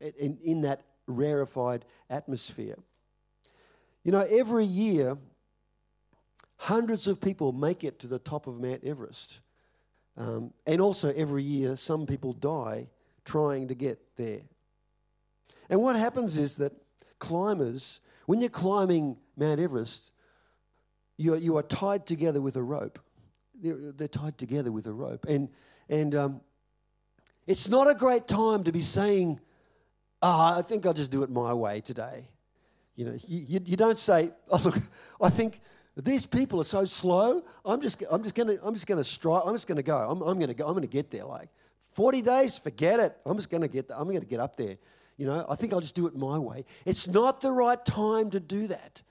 in, 0.00 0.38
in 0.42 0.62
that 0.62 0.82
rarefied 1.06 1.84
atmosphere. 2.08 2.76
You 4.04 4.12
know, 4.12 4.26
every 4.30 4.64
year, 4.64 5.18
hundreds 6.56 7.08
of 7.08 7.20
people 7.20 7.52
make 7.52 7.84
it 7.84 7.98
to 8.00 8.06
the 8.06 8.18
top 8.18 8.46
of 8.46 8.60
Mount 8.60 8.84
Everest. 8.84 9.40
Um, 10.16 10.52
and 10.66 10.80
also, 10.80 11.12
every 11.12 11.42
year, 11.42 11.76
some 11.76 12.06
people 12.06 12.32
die 12.32 12.88
trying 13.24 13.68
to 13.68 13.74
get 13.74 14.00
there. 14.16 14.42
And 15.70 15.80
what 15.82 15.96
happens 15.96 16.38
is 16.38 16.56
that 16.56 16.72
climbers 17.18 18.00
when 18.28 18.42
you're 18.42 18.50
climbing 18.50 19.16
Mount 19.38 19.58
Everest, 19.58 20.12
you 21.16 21.32
are, 21.32 21.38
you 21.38 21.56
are 21.56 21.62
tied 21.62 22.04
together 22.04 22.42
with 22.42 22.56
a 22.56 22.62
rope. 22.62 22.98
They're, 23.60 23.92
they're 23.92 24.08
tied 24.08 24.38
together 24.38 24.70
with 24.70 24.86
a 24.86 24.92
rope. 24.92 25.26
And, 25.26 25.48
and 25.88 26.14
um, 26.14 26.40
it's 27.46 27.68
not 27.68 27.88
a 27.88 27.94
great 27.94 28.28
time 28.28 28.64
to 28.64 28.72
be 28.72 28.80
saying, 28.80 29.40
oh, 30.22 30.58
I 30.58 30.62
think 30.62 30.86
I'll 30.86 30.94
just 30.94 31.10
do 31.10 31.22
it 31.22 31.30
my 31.30 31.52
way 31.54 31.80
today. 31.80 32.28
You 32.94 33.06
know, 33.06 33.18
you, 33.26 33.44
you, 33.46 33.60
you 33.64 33.76
don't 33.76 33.98
say, 33.98 34.32
oh, 34.50 34.60
look, 34.64 34.78
I 35.20 35.30
think 35.30 35.60
these 35.96 36.26
people 36.26 36.60
are 36.60 36.64
so 36.64 36.84
slow. 36.84 37.42
I'm 37.64 37.80
just, 37.80 38.02
I'm 38.10 38.22
just 38.22 38.34
gonna, 38.34 38.56
I'm 38.62 38.74
just 38.74 38.86
gonna 38.86 39.04
strike. 39.04 39.42
I'm 39.44 39.54
just 39.54 39.66
gonna 39.66 39.82
go. 39.82 39.96
I'm, 39.96 40.22
I'm 40.22 40.38
gonna 40.38 40.54
go. 40.54 40.66
I'm 40.66 40.74
gonna 40.74 40.86
get 40.86 41.10
there. 41.10 41.24
Like, 41.24 41.48
40 41.92 42.22
days, 42.22 42.58
forget 42.58 43.00
it. 43.00 43.16
I'm 43.26 43.36
just 43.36 43.50
gonna 43.50 43.68
get. 43.68 43.88
There. 43.88 43.96
I'm 43.98 44.06
gonna 44.06 44.20
get 44.20 44.40
up 44.40 44.56
there. 44.56 44.76
You 45.16 45.26
know, 45.26 45.44
I 45.48 45.56
think 45.56 45.72
I'll 45.72 45.80
just 45.80 45.96
do 45.96 46.06
it 46.06 46.16
my 46.16 46.38
way. 46.38 46.64
It's 46.84 47.08
not 47.08 47.40
the 47.40 47.50
right 47.50 47.84
time 47.84 48.30
to 48.30 48.40
do 48.40 48.68
that. 48.68 49.02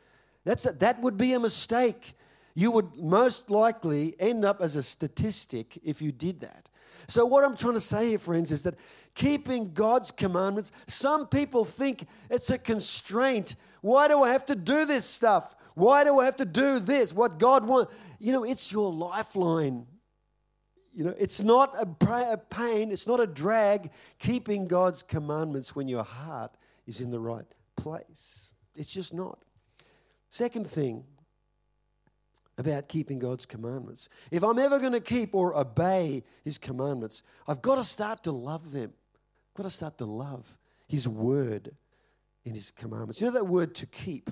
That's 0.46 0.66
a, 0.66 0.72
that 0.74 1.02
would 1.02 1.18
be 1.18 1.34
a 1.34 1.40
mistake. 1.40 2.14
You 2.58 2.72
would 2.72 2.96
most 2.96 3.52
likely 3.52 4.16
end 4.20 4.44
up 4.44 4.62
as 4.62 4.76
a 4.76 4.82
statistic 4.82 5.78
if 5.84 6.02
you 6.02 6.12
did 6.12 6.40
that. 6.40 6.70
So, 7.08 7.24
what 7.24 7.44
I'm 7.44 7.56
trying 7.56 7.76
to 7.76 7.80
say 7.80 8.10
here, 8.10 8.18
friends, 8.18 8.52
is 8.52 8.64
that 8.64 8.74
keeping 9.14 9.74
God's 9.74 10.10
commandments, 10.10 10.72
some 10.88 11.28
people 11.28 11.66
think 11.66 12.08
it's 12.32 12.50
a 12.50 12.58
constraint. 12.58 13.54
Why 13.82 14.08
do 14.08 14.24
I 14.24 14.32
have 14.32 14.44
to 14.48 14.56
do 14.56 14.86
this 14.86 15.06
stuff? 15.06 15.56
Why 15.76 16.04
do 16.04 16.18
I 16.18 16.26
have 16.26 16.38
to 16.38 16.46
do 16.46 16.80
this? 16.80 17.14
What 17.14 17.38
God 17.38 17.68
wants? 17.68 17.94
You 18.18 18.34
know, 18.34 18.44
it's 18.44 18.72
your 18.72 18.92
lifeline. 18.92 19.86
You 20.92 21.04
know, 21.04 21.14
it's 21.16 21.44
not 21.44 21.80
a 21.80 21.86
pain, 22.38 22.92
it's 22.92 23.06
not 23.06 23.20
a 23.20 23.28
drag 23.28 23.92
keeping 24.18 24.68
God's 24.68 25.04
commandments 25.04 25.76
when 25.76 25.88
your 25.88 26.04
heart 26.04 26.58
is 26.88 27.02
in 27.02 27.12
the 27.12 27.20
right 27.20 27.46
place. 27.76 28.56
It's 28.74 28.90
just 28.90 29.14
not. 29.14 29.44
Second 30.32 30.66
thing 30.66 31.04
about 32.58 32.88
keeping 32.88 33.20
God's 33.20 33.46
commandments 33.46 34.10
if 34.32 34.44
I'm 34.44 34.58
ever 34.58 34.80
going 34.80 34.94
to 34.94 35.00
keep 35.00 35.36
or 35.36 35.58
obey 35.58 36.24
His 36.44 36.58
commandments, 36.58 37.24
I've 37.48 37.62
got 37.62 37.76
to 37.76 37.84
start 37.84 38.24
to 38.24 38.32
love 38.32 38.72
them. 38.72 38.94
I've 39.52 39.58
got 39.58 39.64
to 39.64 39.70
start 39.70 39.98
to 40.00 40.06
love 40.06 40.58
His 40.88 41.08
word 41.08 41.76
in 42.46 42.56
His 42.56 42.72
commandments. 42.72 43.22
You 43.22 43.28
know 43.28 43.34
that 43.34 43.48
word 43.48 43.76
to 43.76 43.86
keep? 43.86 44.32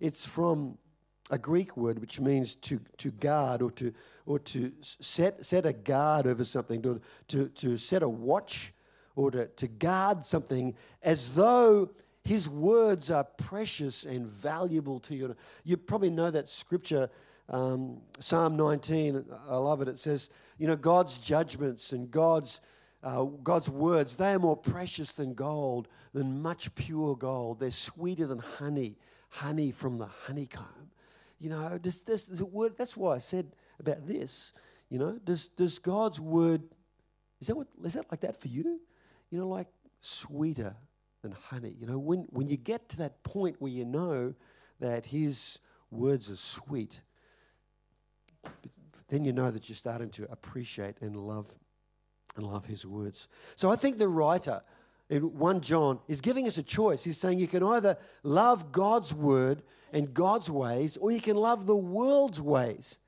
It's 0.00 0.26
from 0.26 0.78
a 1.30 1.38
Greek 1.38 1.76
word 1.76 1.98
which 1.98 2.20
means 2.20 2.54
to, 2.54 2.80
to 2.98 3.10
guard 3.10 3.62
or 3.62 3.70
to, 3.72 3.92
or 4.26 4.38
to 4.38 4.72
set, 4.80 5.44
set 5.44 5.66
a 5.66 5.72
guard 5.72 6.26
over 6.26 6.44
something, 6.44 6.82
to, 6.82 7.00
to, 7.28 7.48
to 7.48 7.76
set 7.76 8.02
a 8.02 8.08
watch 8.08 8.72
or 9.16 9.30
to, 9.30 9.46
to 9.46 9.66
guard 9.66 10.24
something 10.24 10.74
as 11.02 11.34
though 11.34 11.90
his 12.22 12.48
words 12.48 13.10
are 13.10 13.24
precious 13.24 14.04
and 14.04 14.26
valuable 14.26 15.00
to 15.00 15.14
you. 15.14 15.36
You 15.64 15.76
probably 15.76 16.10
know 16.10 16.30
that 16.30 16.48
scripture 16.48 17.08
um, 17.48 18.00
Psalm 18.18 18.56
19, 18.56 19.24
I 19.48 19.56
love 19.56 19.80
it. 19.82 19.88
It 19.88 19.98
says, 19.98 20.30
you 20.58 20.66
know, 20.66 20.76
God's 20.76 21.18
judgments 21.18 21.92
and 21.92 22.10
God's, 22.10 22.60
uh, 23.02 23.24
God's 23.24 23.70
words, 23.70 24.16
they 24.16 24.32
are 24.32 24.38
more 24.38 24.56
precious 24.56 25.12
than 25.12 25.34
gold, 25.34 25.88
than 26.12 26.42
much 26.42 26.74
pure 26.74 27.14
gold. 27.16 27.60
They're 27.60 27.70
sweeter 27.70 28.26
than 28.26 28.38
honey, 28.38 28.96
honey 29.28 29.70
from 29.70 29.98
the 29.98 30.08
honeycomb. 30.26 30.90
You 31.38 31.50
know, 31.50 31.78
does 31.78 32.02
this, 32.02 32.24
does 32.24 32.42
word, 32.42 32.76
that's 32.76 32.96
why 32.96 33.14
I 33.14 33.18
said 33.18 33.52
about 33.78 34.06
this. 34.06 34.52
You 34.88 34.98
know, 34.98 35.18
does, 35.22 35.48
does 35.48 35.78
God's 35.78 36.20
word, 36.20 36.62
is 37.40 37.46
that, 37.48 37.56
what, 37.56 37.68
is 37.84 37.94
that 37.94 38.10
like 38.10 38.20
that 38.20 38.40
for 38.40 38.48
you? 38.48 38.80
You 39.30 39.38
know, 39.38 39.48
like 39.48 39.68
sweeter 40.00 40.74
than 41.22 41.32
honey. 41.32 41.76
You 41.78 41.86
know, 41.86 41.98
when, 41.98 42.26
when 42.30 42.48
you 42.48 42.56
get 42.56 42.88
to 42.90 42.96
that 42.98 43.22
point 43.22 43.56
where 43.58 43.72
you 43.72 43.84
know 43.84 44.34
that 44.80 45.06
His 45.06 45.58
words 45.90 46.30
are 46.30 46.36
sweet, 46.36 47.00
then 49.08 49.24
you 49.24 49.32
know 49.32 49.50
that 49.50 49.68
you're 49.68 49.76
starting 49.76 50.10
to 50.10 50.30
appreciate 50.30 50.96
and 51.00 51.16
love 51.16 51.46
and 52.36 52.46
love 52.46 52.66
His 52.66 52.84
words. 52.84 53.28
So 53.54 53.70
I 53.70 53.76
think 53.76 53.98
the 53.98 54.08
writer 54.08 54.62
in 55.08 55.38
1 55.38 55.60
John 55.60 56.00
is 56.08 56.20
giving 56.20 56.46
us 56.46 56.58
a 56.58 56.62
choice. 56.62 57.04
He's 57.04 57.18
saying 57.18 57.38
you 57.38 57.46
can 57.46 57.62
either 57.62 57.96
love 58.22 58.72
God's 58.72 59.14
word 59.14 59.62
and 59.92 60.12
God's 60.12 60.50
ways, 60.50 60.96
or 60.96 61.10
you 61.10 61.20
can 61.20 61.36
love 61.36 61.66
the 61.66 61.76
world's 61.76 62.42
ways. 62.42 62.98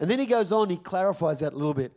And 0.00 0.10
then 0.10 0.18
he 0.18 0.26
goes 0.26 0.50
on, 0.50 0.70
he 0.70 0.78
clarifies 0.78 1.40
that 1.40 1.52
a 1.52 1.56
little 1.56 1.74
bit. 1.74 1.92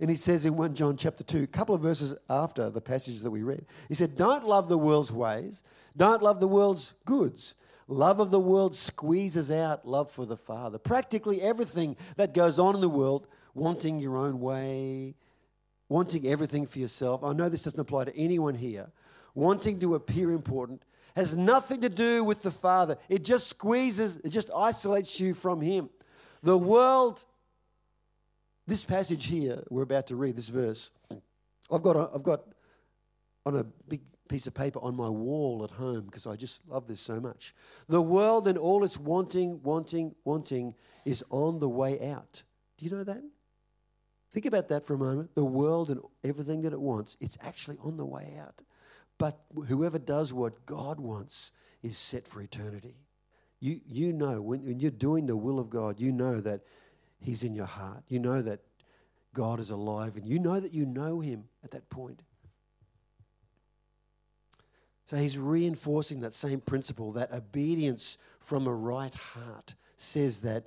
And 0.00 0.08
he 0.08 0.16
says 0.16 0.46
in 0.46 0.56
1 0.56 0.74
John 0.74 0.96
chapter 0.96 1.22
2, 1.22 1.42
a 1.42 1.46
couple 1.46 1.74
of 1.74 1.82
verses 1.82 2.14
after 2.30 2.70
the 2.70 2.80
passage 2.80 3.20
that 3.20 3.30
we 3.30 3.42
read, 3.42 3.66
he 3.88 3.94
said, 3.94 4.16
Don't 4.16 4.46
love 4.46 4.68
the 4.68 4.78
world's 4.78 5.12
ways, 5.12 5.62
don't 5.96 6.22
love 6.22 6.40
the 6.40 6.48
world's 6.48 6.94
goods. 7.04 7.54
Love 7.90 8.20
of 8.20 8.30
the 8.30 8.38
world 8.38 8.72
squeezes 8.76 9.50
out 9.50 9.84
love 9.84 10.08
for 10.12 10.24
the 10.24 10.36
Father. 10.36 10.78
Practically 10.78 11.42
everything 11.42 11.96
that 12.16 12.32
goes 12.32 12.56
on 12.56 12.76
in 12.76 12.80
the 12.80 12.88
world, 12.88 13.26
wanting 13.52 13.98
your 13.98 14.16
own 14.16 14.38
way, 14.38 15.16
wanting 15.88 16.24
everything 16.24 16.66
for 16.66 16.78
yourself. 16.78 17.24
I 17.24 17.32
know 17.32 17.48
this 17.48 17.64
doesn't 17.64 17.80
apply 17.80 18.04
to 18.04 18.16
anyone 18.16 18.54
here. 18.54 18.92
Wanting 19.34 19.80
to 19.80 19.96
appear 19.96 20.30
important 20.30 20.84
has 21.16 21.34
nothing 21.36 21.80
to 21.80 21.88
do 21.88 22.22
with 22.22 22.44
the 22.44 22.52
Father. 22.52 22.96
It 23.08 23.24
just 23.24 23.48
squeezes, 23.48 24.18
it 24.18 24.28
just 24.28 24.52
isolates 24.56 25.18
you 25.18 25.34
from 25.34 25.60
Him. 25.60 25.90
The 26.44 26.56
world, 26.56 27.24
this 28.68 28.84
passage 28.84 29.26
here 29.26 29.64
we're 29.68 29.82
about 29.82 30.06
to 30.06 30.14
read, 30.14 30.36
this 30.36 30.48
verse, 30.48 30.92
I've 31.72 31.82
got, 31.82 31.96
a, 31.96 32.08
I've 32.14 32.22
got 32.22 32.42
on 33.44 33.56
a 33.56 33.64
big 33.64 34.02
piece 34.30 34.46
of 34.46 34.54
paper 34.54 34.78
on 34.80 34.94
my 34.94 35.08
wall 35.08 35.64
at 35.64 35.72
home 35.72 36.02
because 36.04 36.24
I 36.24 36.36
just 36.36 36.60
love 36.68 36.86
this 36.86 37.00
so 37.00 37.18
much. 37.18 37.52
The 37.88 38.00
world 38.00 38.46
and 38.46 38.56
all 38.56 38.84
its 38.84 38.96
wanting, 38.96 39.60
wanting, 39.64 40.14
wanting 40.24 40.74
is 41.04 41.24
on 41.30 41.58
the 41.58 41.68
way 41.68 42.10
out. 42.12 42.42
Do 42.78 42.84
you 42.84 42.92
know 42.92 43.02
that? 43.02 43.22
Think 44.30 44.46
about 44.46 44.68
that 44.68 44.86
for 44.86 44.94
a 44.94 44.98
moment. 44.98 45.34
The 45.34 45.44
world 45.44 45.90
and 45.90 46.00
everything 46.22 46.62
that 46.62 46.72
it 46.72 46.80
wants, 46.80 47.16
it's 47.20 47.36
actually 47.42 47.76
on 47.82 47.96
the 47.96 48.06
way 48.06 48.38
out. 48.40 48.62
But 49.18 49.40
whoever 49.66 49.98
does 49.98 50.32
what 50.32 50.64
God 50.64 51.00
wants 51.00 51.50
is 51.82 51.98
set 51.98 52.28
for 52.28 52.40
eternity. 52.40 52.94
You, 53.58 53.80
you 53.84 54.12
know, 54.12 54.40
when, 54.40 54.64
when 54.64 54.78
you're 54.78 54.92
doing 54.92 55.26
the 55.26 55.36
will 55.36 55.58
of 55.58 55.68
God, 55.68 55.98
you 55.98 56.12
know 56.12 56.40
that 56.40 56.60
He's 57.20 57.42
in 57.42 57.54
your 57.54 57.66
heart. 57.66 58.04
You 58.06 58.20
know 58.20 58.40
that 58.42 58.60
God 59.34 59.58
is 59.58 59.70
alive, 59.70 60.16
and 60.16 60.24
you 60.24 60.38
know 60.38 60.60
that 60.60 60.72
you 60.72 60.86
know 60.86 61.18
Him 61.20 61.44
at 61.64 61.72
that 61.72 61.90
point. 61.90 62.22
So 65.10 65.16
he's 65.16 65.36
reinforcing 65.36 66.20
that 66.20 66.34
same 66.34 66.60
principle 66.60 67.10
that 67.14 67.32
obedience 67.32 68.16
from 68.38 68.68
a 68.68 68.72
right 68.72 69.12
heart 69.12 69.74
says 69.96 70.38
that 70.42 70.66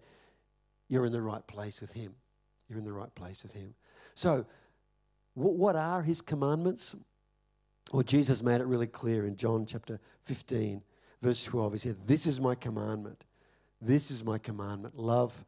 you're 0.90 1.06
in 1.06 1.14
the 1.14 1.22
right 1.22 1.48
place 1.48 1.80
with 1.80 1.94
him. 1.94 2.16
You're 2.68 2.78
in 2.78 2.84
the 2.84 2.92
right 2.92 3.16
place 3.16 3.42
with 3.42 3.54
him. 3.54 3.74
So, 4.16 4.46
what 5.34 5.78
are 5.78 6.02
his 6.02 6.22
commandments? 6.22 6.94
Well, 7.94 8.04
Jesus 8.04 8.44
made 8.44 8.60
it 8.60 8.68
really 8.68 8.86
clear 8.86 9.26
in 9.26 9.38
John 9.38 9.66
chapter 9.66 10.02
15, 10.24 10.82
verse 11.22 11.42
12. 11.46 11.72
He 11.72 11.80
said, 11.80 11.96
This 12.06 12.28
is 12.28 12.42
my 12.42 12.54
commandment. 12.54 13.24
This 13.80 14.12
is 14.12 14.26
my 14.26 14.40
commandment. 14.40 15.00
Love 15.00 15.46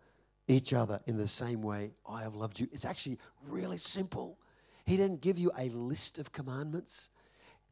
each 0.48 0.72
other 0.72 1.02
in 1.06 1.18
the 1.18 1.28
same 1.28 1.62
way 1.62 1.92
I 2.10 2.24
have 2.24 2.36
loved 2.36 2.62
you. 2.62 2.70
It's 2.72 2.86
actually 2.86 3.20
really 3.46 3.78
simple. 3.78 4.40
He 4.86 4.96
didn't 4.96 5.20
give 5.20 5.38
you 5.38 5.52
a 5.58 5.68
list 5.68 6.18
of 6.18 6.32
commandments. 6.32 7.10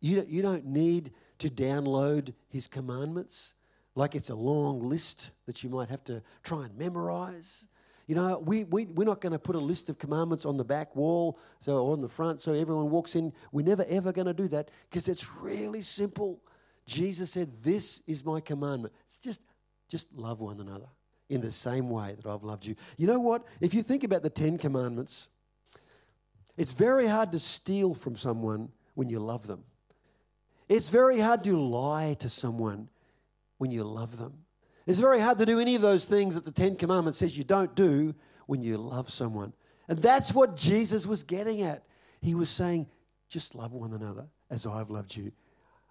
You, 0.03 0.25
you 0.27 0.41
don't 0.41 0.65
need 0.65 1.13
to 1.37 1.49
download 1.49 2.33
his 2.49 2.67
commandments 2.67 3.55
like 3.95 4.15
it's 4.15 4.29
a 4.29 4.35
long 4.35 4.83
list 4.83 5.31
that 5.45 5.63
you 5.63 5.69
might 5.69 5.89
have 5.89 6.03
to 6.03 6.21
try 6.43 6.65
and 6.65 6.77
memorize. 6.77 7.67
You 8.05 8.15
know, 8.15 8.43
we, 8.45 8.65
we, 8.65 8.87
we're 8.87 9.05
not 9.05 9.21
going 9.21 9.31
to 9.31 9.39
put 9.39 9.55
a 9.55 9.59
list 9.59 9.87
of 9.87 9.97
commandments 9.97 10.45
on 10.45 10.57
the 10.57 10.65
back 10.65 10.93
wall 10.93 11.39
so, 11.61 11.77
or 11.77 11.93
on 11.93 12.01
the 12.01 12.09
front 12.09 12.41
so 12.41 12.51
everyone 12.51 12.89
walks 12.89 13.15
in. 13.15 13.31
We're 13.53 13.65
never, 13.65 13.85
ever 13.87 14.11
going 14.11 14.27
to 14.27 14.33
do 14.33 14.49
that 14.49 14.71
because 14.89 15.07
it's 15.07 15.31
really 15.35 15.81
simple. 15.81 16.41
Jesus 16.85 17.31
said, 17.31 17.63
This 17.63 18.01
is 18.05 18.25
my 18.25 18.41
commandment. 18.41 18.93
It's 19.05 19.19
just, 19.19 19.39
just 19.87 20.11
love 20.13 20.41
one 20.41 20.59
another 20.59 20.89
in 21.29 21.39
the 21.39 21.51
same 21.51 21.89
way 21.89 22.17
that 22.21 22.29
I've 22.29 22.43
loved 22.43 22.65
you. 22.65 22.75
You 22.97 23.07
know 23.07 23.21
what? 23.21 23.47
If 23.61 23.73
you 23.73 23.81
think 23.81 24.03
about 24.03 24.21
the 24.21 24.29
Ten 24.29 24.57
Commandments, 24.57 25.29
it's 26.57 26.73
very 26.73 27.07
hard 27.07 27.31
to 27.31 27.39
steal 27.39 27.93
from 27.93 28.17
someone 28.17 28.67
when 28.95 29.09
you 29.09 29.19
love 29.19 29.47
them. 29.47 29.63
It's 30.73 30.89
very 30.89 31.19
hard 31.19 31.43
to 31.43 31.55
lie 31.55 32.15
to 32.15 32.27
someone 32.27 32.89
when 33.59 33.69
you 33.69 33.83
love 33.83 34.17
them. 34.17 34.39
It's 34.87 34.97
very 34.97 35.19
hard 35.19 35.37
to 35.37 35.45
do 35.45 35.59
any 35.59 35.75
of 35.75 35.83
those 35.83 36.05
things 36.05 36.33
that 36.33 36.45
the 36.45 36.51
Ten 36.51 36.77
Commandments 36.77 37.19
says 37.19 37.37
you 37.37 37.43
don't 37.43 37.75
do 37.75 38.15
when 38.47 38.63
you 38.63 38.77
love 38.79 39.11
someone. 39.11 39.53
And 39.87 39.99
that's 39.99 40.33
what 40.33 40.55
Jesus 40.55 41.05
was 41.05 41.21
getting 41.21 41.61
at. 41.61 41.83
He 42.21 42.33
was 42.33 42.49
saying, 42.49 42.87
just 43.29 43.53
love 43.53 43.73
one 43.73 43.93
another 43.93 44.25
as 44.49 44.65
I've 44.65 44.89
loved 44.89 45.15
you. 45.15 45.31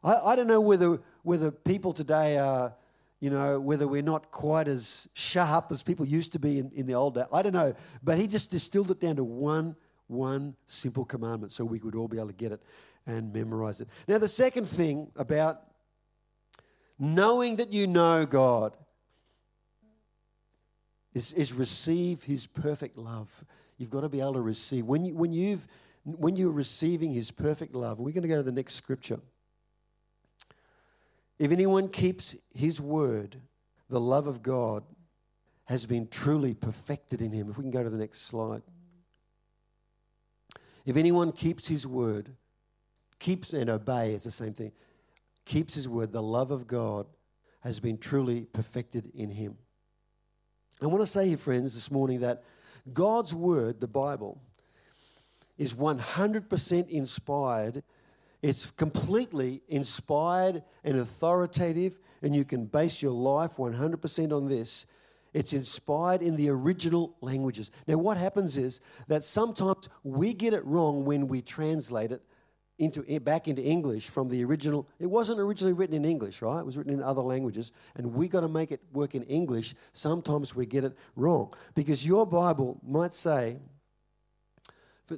I, 0.02 0.14
I 0.14 0.34
don't 0.34 0.48
know 0.48 0.60
whether, 0.60 0.98
whether 1.22 1.52
people 1.52 1.92
today 1.92 2.38
are, 2.38 2.74
you 3.20 3.30
know, 3.30 3.60
whether 3.60 3.86
we're 3.86 4.02
not 4.02 4.32
quite 4.32 4.66
as 4.66 5.06
sharp 5.12 5.70
as 5.70 5.84
people 5.84 6.04
used 6.04 6.32
to 6.32 6.40
be 6.40 6.58
in, 6.58 6.72
in 6.74 6.86
the 6.86 6.94
old 6.94 7.14
days. 7.14 7.26
I 7.32 7.42
don't 7.42 7.52
know. 7.52 7.72
But 8.02 8.18
he 8.18 8.26
just 8.26 8.50
distilled 8.50 8.90
it 8.90 8.98
down 8.98 9.14
to 9.14 9.22
one, 9.22 9.76
one 10.08 10.56
simple 10.66 11.04
commandment 11.04 11.52
so 11.52 11.64
we 11.64 11.78
could 11.78 11.94
all 11.94 12.08
be 12.08 12.16
able 12.16 12.26
to 12.26 12.32
get 12.32 12.50
it 12.50 12.60
and 13.06 13.32
memorize 13.32 13.80
it. 13.80 13.88
Now, 14.06 14.18
the 14.18 14.28
second 14.28 14.66
thing 14.66 15.10
about 15.16 15.62
knowing 16.98 17.56
that 17.56 17.72
you 17.72 17.86
know 17.86 18.26
God 18.26 18.76
is, 21.14 21.32
is 21.32 21.52
receive 21.52 22.24
His 22.24 22.46
perfect 22.46 22.96
love. 22.96 23.44
You've 23.76 23.90
got 23.90 24.02
to 24.02 24.08
be 24.08 24.20
able 24.20 24.34
to 24.34 24.40
receive. 24.40 24.86
When, 24.86 25.04
you, 25.04 25.14
when, 25.14 25.32
you've, 25.32 25.66
when 26.04 26.36
you're 26.36 26.52
receiving 26.52 27.12
His 27.12 27.30
perfect 27.30 27.74
love, 27.74 27.98
we're 27.98 28.12
going 28.12 28.22
to 28.22 28.28
go 28.28 28.36
to 28.36 28.42
the 28.42 28.52
next 28.52 28.74
scripture. 28.74 29.20
If 31.38 31.50
anyone 31.50 31.88
keeps 31.88 32.36
His 32.54 32.80
word, 32.80 33.36
the 33.88 34.00
love 34.00 34.26
of 34.26 34.42
God 34.42 34.84
has 35.66 35.86
been 35.86 36.08
truly 36.08 36.54
perfected 36.54 37.20
in 37.20 37.32
him. 37.32 37.48
If 37.48 37.56
we 37.56 37.62
can 37.62 37.70
go 37.70 37.82
to 37.82 37.90
the 37.90 37.98
next 37.98 38.22
slide. 38.22 38.62
If 40.84 40.96
anyone 40.96 41.32
keeps 41.32 41.68
his 41.68 41.86
word, 41.86 42.34
keeps 43.22 43.52
and 43.52 43.70
obey 43.70 44.14
is 44.14 44.24
the 44.24 44.32
same 44.32 44.52
thing. 44.52 44.72
Keeps 45.44 45.74
his 45.74 45.88
word. 45.88 46.12
The 46.12 46.22
love 46.22 46.50
of 46.50 46.66
God 46.66 47.06
has 47.60 47.78
been 47.78 47.96
truly 47.96 48.46
perfected 48.52 49.12
in 49.14 49.30
him. 49.30 49.56
I 50.82 50.86
want 50.86 51.02
to 51.02 51.06
say 51.06 51.28
here, 51.28 51.38
friends, 51.38 51.74
this 51.74 51.88
morning 51.88 52.20
that 52.20 52.42
God's 52.92 53.32
word, 53.32 53.80
the 53.80 53.86
Bible, 53.86 54.40
is 55.56 55.72
100% 55.72 56.88
inspired. 56.88 57.84
It's 58.42 58.72
completely 58.72 59.62
inspired 59.68 60.64
and 60.82 60.98
authoritative, 60.98 62.00
and 62.22 62.34
you 62.34 62.44
can 62.44 62.66
base 62.66 63.00
your 63.00 63.12
life 63.12 63.52
100% 63.56 64.32
on 64.36 64.48
this. 64.48 64.84
It's 65.32 65.52
inspired 65.52 66.22
in 66.22 66.34
the 66.34 66.48
original 66.48 67.14
languages. 67.20 67.70
Now, 67.86 67.98
what 67.98 68.16
happens 68.16 68.58
is 68.58 68.80
that 69.06 69.22
sometimes 69.22 69.88
we 70.02 70.34
get 70.34 70.54
it 70.54 70.64
wrong 70.66 71.04
when 71.04 71.28
we 71.28 71.40
translate 71.40 72.10
it 72.10 72.22
into, 72.82 73.04
eh, 73.06 73.20
back 73.20 73.46
into 73.46 73.62
English 73.62 74.08
from 74.08 74.28
the 74.28 74.44
original. 74.44 74.88
It 74.98 75.06
wasn't 75.06 75.38
originally 75.38 75.72
written 75.72 75.94
in 75.94 76.04
English, 76.04 76.42
right? 76.42 76.58
It 76.58 76.66
was 76.66 76.76
written 76.76 76.92
in 76.92 77.00
other 77.00 77.22
languages, 77.22 77.70
and 77.94 78.12
we 78.12 78.26
got 78.26 78.40
to 78.40 78.48
make 78.48 78.72
it 78.72 78.80
work 78.92 79.14
in 79.14 79.22
English. 79.22 79.76
Sometimes 79.92 80.56
we 80.56 80.66
get 80.66 80.82
it 80.82 80.96
wrong 81.14 81.54
because 81.76 82.04
your 82.04 82.26
Bible 82.26 82.80
might 82.84 83.12
say, 83.12 83.58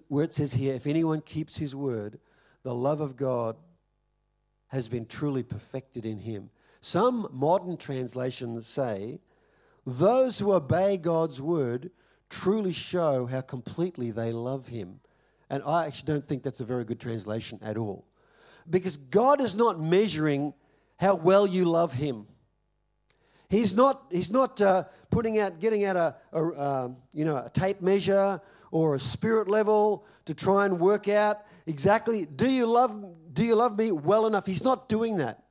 where 0.09 0.25
it 0.25 0.35
says 0.35 0.52
here, 0.52 0.75
if 0.75 0.87
anyone 0.87 1.23
keeps 1.23 1.56
his 1.56 1.75
word, 1.75 2.18
the 2.64 2.75
love 2.75 3.00
of 3.00 3.16
God 3.16 3.56
has 4.68 4.88
been 4.88 5.06
truly 5.06 5.42
perfected 5.42 6.04
in 6.04 6.18
him. 6.18 6.50
Some 6.83 7.28
modern 7.33 7.78
translations 7.78 8.66
say, 8.66 9.21
those 9.87 10.38
who 10.38 10.52
obey 10.52 10.99
God's 10.99 11.40
word 11.40 11.90
truly 12.28 12.73
show 12.73 13.25
how 13.25 13.40
completely 13.40 14.11
they 14.11 14.33
love 14.33 14.68
him. 14.68 15.00
And 15.54 15.62
I 15.62 15.87
actually 15.87 16.12
don't 16.12 16.26
think 16.26 16.42
that's 16.42 16.58
a 16.58 16.64
very 16.64 16.84
good 16.84 16.99
translation 16.99 17.61
at 17.62 17.78
all. 17.78 18.04
Because 18.68 18.96
God 18.96 19.40
is 19.40 19.54
not 19.54 19.80
measuring 19.80 20.52
how 20.96 21.14
well 21.14 21.46
you 21.46 21.64
love 21.64 21.94
Him. 21.94 22.26
He's 23.49 23.73
not, 23.73 24.06
he's 24.11 24.32
not 24.32 24.61
uh, 24.61 24.82
putting 25.12 25.38
out, 25.38 25.61
getting 25.61 25.84
out 25.84 25.94
a, 25.94 26.16
a 26.32 26.61
um, 26.61 26.96
you 27.12 27.25
know, 27.25 27.37
a 27.37 27.49
tape 27.50 27.80
measure 27.80 28.40
or 28.73 28.96
a 28.96 28.99
spirit 28.99 29.46
level 29.46 30.06
to 30.25 30.34
try 30.34 30.64
and 30.64 30.80
work 30.80 31.06
out 31.06 31.42
exactly, 31.66 32.26
do 32.26 32.50
you 32.50 32.66
love, 32.66 32.92
do 33.32 33.44
you 33.44 33.54
love 33.54 33.78
me 33.78 33.92
well 33.92 34.26
enough? 34.26 34.46
He's 34.46 34.64
not 34.64 34.88
doing 34.88 35.18
that. 35.18 35.44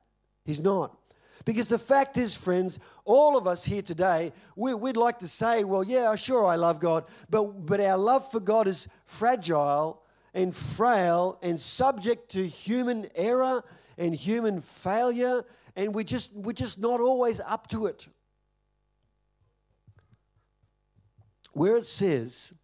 He's 0.44 0.60
not. 0.60 0.98
Because 1.44 1.66
the 1.66 1.78
fact 1.78 2.16
is, 2.16 2.34
friends, 2.36 2.78
all 3.04 3.36
of 3.36 3.46
us 3.46 3.64
here 3.64 3.82
today, 3.82 4.32
we, 4.56 4.72
would 4.72 4.96
like 4.96 5.18
to 5.18 5.28
say, 5.28 5.64
well, 5.64 5.84
yeah, 5.84 6.14
sure, 6.14 6.46
I 6.46 6.56
love 6.56 6.80
God, 6.80 7.04
but, 7.28 7.66
but 7.66 7.80
our 7.80 7.98
love 7.98 8.30
for 8.30 8.40
God 8.40 8.66
is 8.66 8.88
fragile 9.04 10.02
and 10.32 10.54
frail 10.54 11.38
and 11.42 11.60
subject 11.60 12.30
to 12.32 12.46
human 12.46 13.08
error 13.14 13.62
and 13.98 14.14
human 14.14 14.62
failure, 14.62 15.44
and 15.76 15.94
we 15.94 16.02
just, 16.02 16.32
we're 16.34 16.52
just 16.52 16.78
not 16.78 17.00
always 17.00 17.40
up 17.40 17.68
to 17.68 17.86
it. 17.86 18.08
Where 21.52 21.76
it 21.76 21.86
says, 21.86 22.54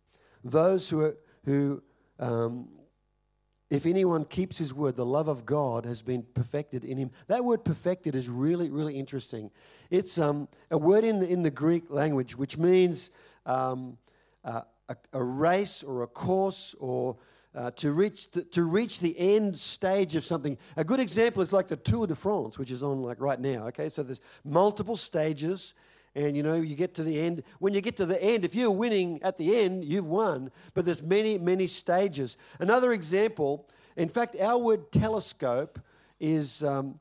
those 0.42 0.88
who, 0.88 1.00
are, 1.00 1.16
who 1.44 1.82
um, 2.18 2.68
if 3.70 3.86
anyone 3.86 4.24
keeps 4.24 4.58
his 4.58 4.74
word, 4.74 4.96
the 4.96 5.06
love 5.06 5.28
of 5.28 5.46
God 5.46 5.86
has 5.86 6.02
been 6.02 6.24
perfected 6.34 6.84
in 6.84 6.98
him. 6.98 7.12
That 7.28 7.44
word 7.44 7.64
perfected 7.64 8.16
is 8.16 8.28
really, 8.28 8.68
really 8.68 8.98
interesting. 8.98 9.50
It's 9.90 10.18
um, 10.18 10.48
a 10.72 10.78
word 10.78 11.04
in 11.04 11.20
the, 11.20 11.28
in 11.28 11.44
the 11.44 11.50
Greek 11.50 11.84
language 11.88 12.36
which 12.36 12.58
means 12.58 13.10
um, 13.46 13.96
uh, 14.44 14.62
a, 14.88 14.96
a, 15.12 15.22
race 15.22 15.84
or 15.84 16.02
a 16.02 16.08
course 16.08 16.74
or 16.80 17.16
uh, 17.54 17.70
to, 17.72 17.92
reach 17.92 18.30
the, 18.32 18.42
to 18.42 18.64
reach 18.64 18.98
the 18.98 19.16
end 19.18 19.56
stage 19.56 20.16
of 20.16 20.24
something. 20.24 20.58
A 20.76 20.84
good 20.84 21.00
example 21.00 21.40
is 21.42 21.52
like 21.52 21.68
the 21.68 21.76
Tour 21.76 22.06
de 22.06 22.14
France, 22.14 22.58
which 22.58 22.70
is 22.70 22.82
on 22.82 23.02
like 23.02 23.20
right 23.20 23.40
now. 23.40 23.68
Okay, 23.68 23.88
so 23.88 24.02
there's 24.02 24.20
multiple 24.44 24.96
stages 24.96 25.74
and 26.14 26.36
you 26.36 26.42
know 26.42 26.54
you 26.54 26.74
get 26.74 26.94
to 26.94 27.02
the 27.02 27.18
end. 27.18 27.42
When 27.58 27.74
you 27.74 27.80
get 27.80 27.96
to 27.98 28.06
the 28.06 28.22
end 28.22 28.44
if 28.44 28.54
you're 28.54 28.70
winning 28.70 29.22
at 29.22 29.36
the 29.36 29.56
end 29.56 29.84
you've 29.84 30.06
won. 30.06 30.50
But 30.74 30.84
there's 30.84 31.02
many 31.02 31.38
many 31.38 31.66
stages. 31.66 32.36
Another 32.58 32.92
example 32.92 33.68
in 33.96 34.08
fact 34.08 34.36
our 34.40 34.58
word 34.58 34.92
telescope 34.92 35.78
is 36.18 36.62
um, 36.62 36.98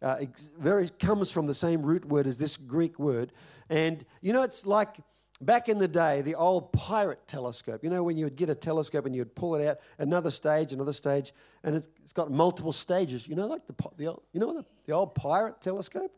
uh, 0.00 0.18
very 0.58 0.88
comes 0.88 1.30
from 1.30 1.46
the 1.46 1.54
same 1.54 1.82
root 1.82 2.04
word 2.04 2.26
as 2.26 2.38
this 2.38 2.56
greek 2.56 2.98
word. 2.98 3.32
And 3.68 4.04
you 4.20 4.32
know 4.32 4.42
it's 4.42 4.66
like 4.66 4.96
back 5.40 5.68
in 5.68 5.78
the 5.78 5.88
day 5.88 6.22
the 6.22 6.36
old 6.36 6.72
pirate 6.72 7.26
telescope. 7.26 7.82
You 7.82 7.90
know 7.90 8.04
when 8.04 8.16
you 8.16 8.26
would 8.26 8.36
get 8.36 8.48
a 8.48 8.54
telescope 8.54 9.06
and 9.06 9.14
you'd 9.14 9.34
pull 9.34 9.56
it 9.56 9.66
out 9.66 9.78
another 9.98 10.30
stage 10.30 10.72
another 10.72 10.92
stage 10.92 11.32
and 11.64 11.74
it's, 11.74 11.88
it's 12.04 12.12
got 12.12 12.30
multiple 12.30 12.72
stages. 12.72 13.26
You 13.26 13.34
know 13.34 13.46
like 13.46 13.66
the, 13.66 13.74
the 13.96 14.04
you 14.32 14.40
know 14.40 14.54
the, 14.54 14.64
the 14.86 14.92
old 14.92 15.16
pirate 15.16 15.60
telescope 15.60 16.12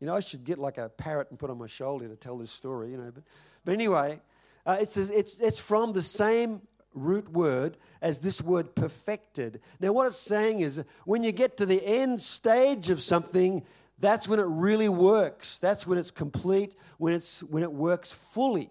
you 0.00 0.06
know, 0.06 0.14
I 0.14 0.20
should 0.20 0.44
get 0.44 0.58
like 0.58 0.78
a 0.78 0.88
parrot 0.88 1.28
and 1.30 1.38
put 1.38 1.50
on 1.50 1.58
my 1.58 1.66
shoulder 1.66 2.08
to 2.08 2.16
tell 2.16 2.36
this 2.38 2.50
story, 2.50 2.90
you 2.90 2.98
know. 2.98 3.10
But, 3.14 3.24
but 3.64 3.72
anyway, 3.72 4.20
uh, 4.66 4.76
it's, 4.80 4.96
it's, 4.96 5.38
it's 5.38 5.58
from 5.58 5.92
the 5.92 6.02
same 6.02 6.62
root 6.94 7.28
word 7.30 7.76
as 8.00 8.18
this 8.18 8.42
word 8.42 8.74
perfected. 8.74 9.60
Now, 9.80 9.92
what 9.92 10.06
it's 10.06 10.16
saying 10.16 10.60
is 10.60 10.82
when 11.04 11.24
you 11.24 11.32
get 11.32 11.56
to 11.58 11.66
the 11.66 11.84
end 11.84 12.20
stage 12.20 12.90
of 12.90 13.00
something, 13.00 13.64
that's 13.98 14.28
when 14.28 14.38
it 14.38 14.46
really 14.46 14.88
works. 14.88 15.58
That's 15.58 15.86
when 15.86 15.98
it's 15.98 16.10
complete, 16.10 16.76
when, 16.98 17.12
it's, 17.12 17.42
when 17.42 17.62
it 17.62 17.72
works 17.72 18.12
fully. 18.12 18.70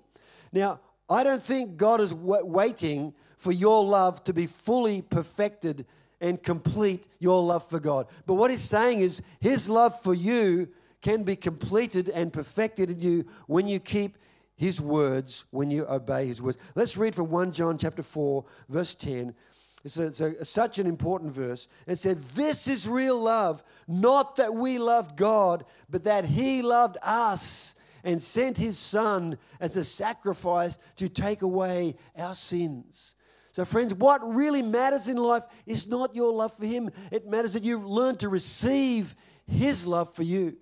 Now, 0.52 0.80
I 1.10 1.24
don't 1.24 1.42
think 1.42 1.78
God 1.78 2.02
is 2.02 2.12
w- 2.14 2.46
waiting 2.46 3.14
for 3.38 3.52
your 3.52 3.84
love 3.84 4.24
to 4.26 4.34
be 4.34 4.46
fully 4.46 5.02
perfected 5.02 5.86
and 6.22 6.42
complete 6.42 7.08
your 7.20 7.44
love 7.44 7.68
for 7.70 7.80
God. 7.80 8.08
But 8.26 8.36
what 8.36 8.50
he's 8.50 8.62
saying 8.62 9.02
is 9.02 9.22
his 9.42 9.68
love 9.68 10.02
for 10.02 10.14
you 10.14 10.70
can 11.04 11.24
be 11.24 11.36
completed 11.36 12.10
and 12.10 12.34
perfected 12.34 12.90
in 12.90 13.00
you 13.02 13.26
when 13.46 13.68
you 13.68 13.80
keep 13.80 14.18
his 14.56 14.82
words, 14.82 15.46
when 15.52 15.70
you 15.70 15.86
obey 15.88 16.26
his 16.26 16.42
words. 16.42 16.58
Let's 16.74 16.98
read 16.98 17.14
from 17.14 17.30
1 17.30 17.52
John 17.52 17.78
chapter 17.78 18.02
4, 18.02 18.44
verse 18.70 18.96
10. 18.96 19.36
It's, 19.84 19.98
a, 19.98 20.04
it's 20.04 20.22
a, 20.22 20.46
such 20.46 20.80
an 20.80 20.88
important 20.88 21.34
verse. 21.34 21.68
It 21.86 22.00
said, 22.00 22.20
This 22.20 22.70
is 22.70 22.88
real 22.88 23.20
love, 23.20 23.62
not 23.86 24.38
that 24.38 24.54
we 24.54 24.80
loved 24.80 25.18
God, 25.18 25.66
but 25.90 26.06
that 26.06 26.24
he 26.24 26.62
loved 26.62 26.98
us 27.04 27.76
and 28.06 28.22
sent 28.22 28.58
his 28.58 28.78
son 28.78 29.38
as 29.60 29.76
a 29.76 29.84
sacrifice 29.84 30.78
to 30.96 31.10
take 31.10 31.42
away 31.42 31.96
our 32.18 32.36
sins. 32.36 33.16
So, 33.52 33.66
friends, 33.66 33.94
what 33.94 34.22
really 34.28 34.62
matters 34.62 35.10
in 35.10 35.18
life 35.18 35.44
is 35.66 35.86
not 35.86 36.16
your 36.16 36.32
love 36.32 36.56
for 36.56 36.66
him. 36.66 36.90
It 37.12 37.28
matters 37.28 37.54
that 37.54 37.64
you've 37.64 37.86
learned 37.86 38.22
to 38.22 38.30
receive 38.30 39.16
his 39.46 39.86
love 39.86 40.14
for 40.16 40.24
you 40.24 40.58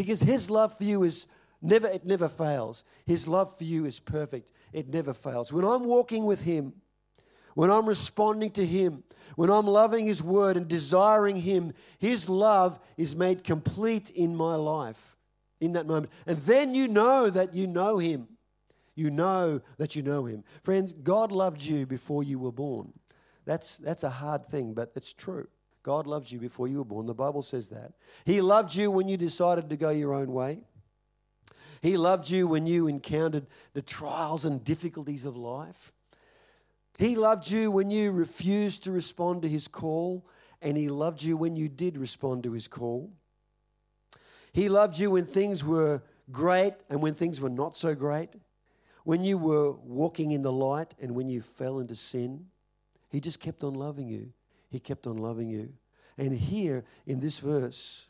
because 0.00 0.22
his 0.22 0.48
love 0.48 0.78
for 0.78 0.84
you 0.84 1.02
is 1.02 1.26
never 1.60 1.86
it 1.86 2.06
never 2.06 2.26
fails. 2.26 2.84
His 3.04 3.28
love 3.28 3.58
for 3.58 3.64
you 3.64 3.84
is 3.84 4.00
perfect. 4.00 4.50
It 4.72 4.88
never 4.88 5.12
fails. 5.12 5.52
When 5.52 5.62
i'm 5.62 5.84
walking 5.84 6.24
with 6.24 6.40
him 6.40 6.72
when 7.54 7.68
i'm 7.68 7.84
responding 7.84 8.50
to 8.52 8.64
him 8.64 9.04
when 9.36 9.50
i'm 9.50 9.66
loving 9.66 10.06
his 10.06 10.22
word 10.22 10.56
and 10.56 10.66
desiring 10.66 11.36
him 11.36 11.74
his 11.98 12.30
love 12.30 12.80
is 12.96 13.14
made 13.14 13.44
complete 13.44 14.08
in 14.08 14.34
my 14.34 14.54
life 14.54 15.18
in 15.60 15.74
that 15.74 15.86
moment. 15.86 16.10
And 16.26 16.38
then 16.38 16.74
you 16.74 16.88
know 16.88 17.28
that 17.28 17.52
you 17.54 17.66
know 17.66 17.98
him. 17.98 18.26
You 18.94 19.10
know 19.10 19.60
that 19.76 19.94
you 19.94 20.00
know 20.00 20.24
him. 20.24 20.44
Friends 20.62 20.94
god 21.02 21.30
loved 21.30 21.62
you 21.62 21.84
before 21.84 22.22
you 22.22 22.38
were 22.38 22.52
born. 22.52 22.94
That's 23.44 23.76
that's 23.76 24.02
a 24.02 24.08
hard 24.08 24.46
thing 24.46 24.72
but 24.72 24.92
it's 24.96 25.12
true 25.12 25.48
God 25.82 26.06
loves 26.06 26.30
you 26.30 26.38
before 26.38 26.68
you 26.68 26.78
were 26.78 26.84
born. 26.84 27.06
The 27.06 27.14
Bible 27.14 27.42
says 27.42 27.68
that. 27.68 27.92
He 28.24 28.40
loved 28.40 28.74
you 28.74 28.90
when 28.90 29.08
you 29.08 29.16
decided 29.16 29.70
to 29.70 29.76
go 29.76 29.90
your 29.90 30.12
own 30.12 30.32
way. 30.32 30.64
He 31.80 31.96
loved 31.96 32.28
you 32.28 32.46
when 32.46 32.66
you 32.66 32.86
encountered 32.86 33.46
the 33.72 33.80
trials 33.80 34.44
and 34.44 34.62
difficulties 34.62 35.24
of 35.24 35.36
life. 35.36 35.92
He 36.98 37.16
loved 37.16 37.50
you 37.50 37.70
when 37.70 37.90
you 37.90 38.12
refused 38.12 38.84
to 38.84 38.92
respond 38.92 39.40
to 39.42 39.48
his 39.48 39.66
call, 39.66 40.26
and 40.60 40.76
he 40.76 40.90
loved 40.90 41.22
you 41.22 41.38
when 41.38 41.56
you 41.56 41.68
did 41.70 41.96
respond 41.96 42.42
to 42.42 42.52
his 42.52 42.68
call. 42.68 43.10
He 44.52 44.68
loved 44.68 44.98
you 44.98 45.12
when 45.12 45.24
things 45.24 45.64
were 45.64 46.02
great 46.30 46.74
and 46.90 47.00
when 47.00 47.14
things 47.14 47.40
were 47.40 47.48
not 47.48 47.74
so 47.74 47.94
great, 47.94 48.30
when 49.04 49.24
you 49.24 49.38
were 49.38 49.72
walking 49.72 50.32
in 50.32 50.42
the 50.42 50.52
light 50.52 50.94
and 51.00 51.14
when 51.14 51.28
you 51.28 51.40
fell 51.40 51.78
into 51.78 51.96
sin. 51.96 52.46
He 53.08 53.20
just 53.20 53.40
kept 53.40 53.64
on 53.64 53.72
loving 53.72 54.08
you 54.08 54.32
he 54.70 54.78
kept 54.78 55.06
on 55.06 55.16
loving 55.16 55.50
you. 55.50 55.72
And 56.16 56.34
here 56.34 56.84
in 57.06 57.20
this 57.20 57.38
verse, 57.38 58.06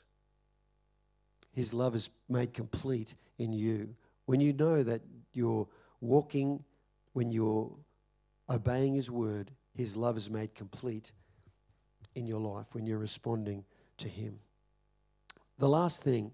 his 1.52 1.74
love 1.74 1.94
is 1.94 2.10
made 2.28 2.54
complete 2.54 3.16
in 3.38 3.52
you. 3.52 3.94
When 4.26 4.40
you 4.40 4.52
know 4.52 4.82
that 4.82 5.02
you're 5.32 5.66
walking, 6.00 6.62
when 7.12 7.30
you're 7.30 7.70
obeying 8.48 8.94
his 8.94 9.10
word, 9.10 9.50
his 9.74 9.96
love 9.96 10.16
is 10.16 10.30
made 10.30 10.54
complete 10.54 11.12
in 12.14 12.26
your 12.26 12.40
life 12.40 12.66
when 12.72 12.86
you're 12.86 12.98
responding 12.98 13.64
to 13.96 14.08
him. 14.08 14.40
The 15.58 15.68
last 15.68 16.02
thing 16.02 16.32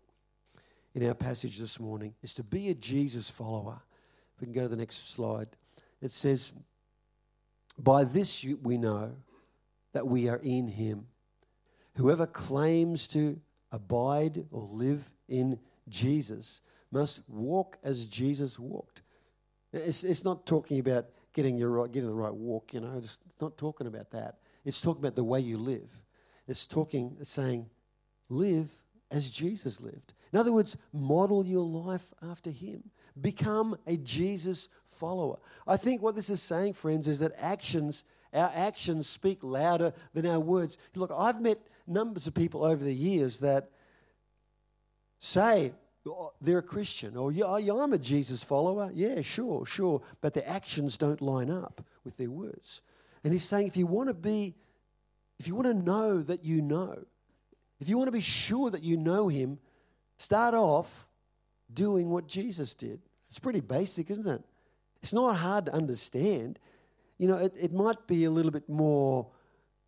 in 0.94 1.06
our 1.06 1.14
passage 1.14 1.58
this 1.58 1.78
morning 1.78 2.14
is 2.22 2.32
to 2.34 2.42
be 2.42 2.68
a 2.68 2.74
Jesus 2.74 3.28
follower. 3.28 3.82
If 4.34 4.40
we 4.40 4.46
can 4.46 4.54
go 4.54 4.62
to 4.62 4.68
the 4.68 4.76
next 4.76 5.12
slide, 5.12 5.48
it 6.00 6.10
says, 6.10 6.52
By 7.78 8.04
this 8.04 8.44
we 8.62 8.78
know 8.78 9.12
that 9.96 10.06
we 10.06 10.28
are 10.28 10.40
in 10.42 10.68
Him. 10.68 11.06
Whoever 11.94 12.26
claims 12.26 13.08
to 13.08 13.40
abide 13.72 14.44
or 14.50 14.60
live 14.60 15.10
in 15.26 15.58
Jesus 15.88 16.60
must 16.92 17.22
walk 17.26 17.78
as 17.82 18.04
Jesus 18.04 18.58
walked. 18.58 19.00
It's, 19.72 20.04
it's 20.04 20.22
not 20.22 20.44
talking 20.44 20.80
about 20.80 21.06
getting 21.32 21.56
your 21.56 21.70
right, 21.70 21.90
getting 21.90 22.10
the 22.10 22.14
right 22.14 22.34
walk, 22.34 22.74
you 22.74 22.80
know. 22.80 22.92
It's 22.98 23.16
not 23.40 23.56
talking 23.56 23.86
about 23.86 24.10
that. 24.10 24.36
It's 24.66 24.82
talking 24.82 25.00
about 25.00 25.16
the 25.16 25.24
way 25.24 25.40
you 25.40 25.56
live. 25.56 25.90
It's 26.46 26.66
talking, 26.66 27.16
it's 27.18 27.30
saying, 27.30 27.70
live 28.28 28.68
as 29.10 29.30
Jesus 29.30 29.80
lived. 29.80 30.12
In 30.30 30.38
other 30.38 30.52
words, 30.52 30.76
model 30.92 31.46
your 31.46 31.64
life 31.64 32.12
after 32.22 32.50
Him. 32.50 32.90
Become 33.18 33.78
a 33.86 33.96
Jesus 33.96 34.68
follower. 34.98 35.38
I 35.66 35.78
think 35.78 36.02
what 36.02 36.16
this 36.16 36.28
is 36.28 36.42
saying, 36.42 36.74
friends, 36.74 37.08
is 37.08 37.20
that 37.20 37.32
actions 37.38 38.04
our 38.36 38.50
actions 38.54 39.08
speak 39.08 39.38
louder 39.42 39.92
than 40.14 40.26
our 40.26 40.40
words. 40.40 40.78
Look, 40.94 41.10
I've 41.16 41.40
met 41.40 41.58
numbers 41.86 42.26
of 42.26 42.34
people 42.34 42.64
over 42.64 42.82
the 42.82 42.94
years 42.94 43.40
that 43.40 43.70
say 45.18 45.72
oh, 46.06 46.32
they're 46.40 46.58
a 46.58 46.62
Christian 46.62 47.16
or 47.16 47.32
yeah, 47.32 47.44
oh, 47.46 47.80
I'm 47.80 47.92
a 47.92 47.98
Jesus 47.98 48.44
follower. 48.44 48.90
Yeah, 48.94 49.22
sure, 49.22 49.66
sure. 49.66 50.02
But 50.20 50.34
their 50.34 50.48
actions 50.48 50.96
don't 50.96 51.20
line 51.20 51.50
up 51.50 51.84
with 52.04 52.16
their 52.16 52.30
words. 52.30 52.82
And 53.24 53.32
he's 53.32 53.44
saying 53.44 53.66
if 53.66 53.76
you 53.76 53.86
want 53.86 54.08
to 54.08 54.14
be, 54.14 54.54
if 55.38 55.48
you 55.48 55.54
want 55.54 55.66
to 55.66 55.74
know 55.74 56.22
that 56.22 56.44
you 56.44 56.62
know, 56.62 57.04
if 57.80 57.88
you 57.88 57.96
want 57.96 58.08
to 58.08 58.12
be 58.12 58.20
sure 58.20 58.70
that 58.70 58.82
you 58.82 58.96
know 58.96 59.28
him, 59.28 59.58
start 60.18 60.54
off 60.54 61.08
doing 61.72 62.10
what 62.10 62.26
Jesus 62.26 62.74
did. 62.74 63.00
It's 63.28 63.38
pretty 63.38 63.60
basic, 63.60 64.10
isn't 64.10 64.26
it? 64.26 64.42
It's 65.02 65.12
not 65.12 65.36
hard 65.36 65.66
to 65.66 65.74
understand 65.74 66.58
you 67.18 67.28
know, 67.28 67.36
it, 67.36 67.54
it 67.58 67.72
might 67.72 68.06
be 68.06 68.24
a 68.24 68.30
little 68.30 68.50
bit 68.50 68.68
more, 68.68 69.28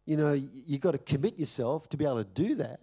you 0.07 0.17
know, 0.17 0.33
you've 0.33 0.81
got 0.81 0.93
to 0.93 0.99
commit 0.99 1.38
yourself 1.38 1.88
to 1.91 1.97
be 1.97 2.05
able 2.05 2.25
to 2.25 2.31
do 2.31 2.55
that, 2.57 2.81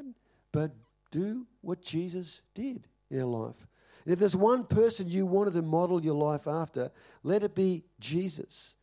but 0.52 0.72
do 1.12 1.48
what 1.62 1.82
Jesus 1.82 2.42
did 2.54 2.88
in 3.10 3.20
our 3.20 3.26
life. 3.26 3.68
And 4.06 4.14
if 4.14 4.20
there's 4.20 4.36
one 4.36 4.66
person 4.66 5.10
you 5.10 5.26
wanted 5.26 5.54
to 5.54 5.64
model 5.64 6.04
your 6.04 6.14
life 6.14 6.48
after, 6.48 6.92
let 7.24 7.42
it 7.42 7.56
be 7.56 7.84
Jesus. 8.00 8.76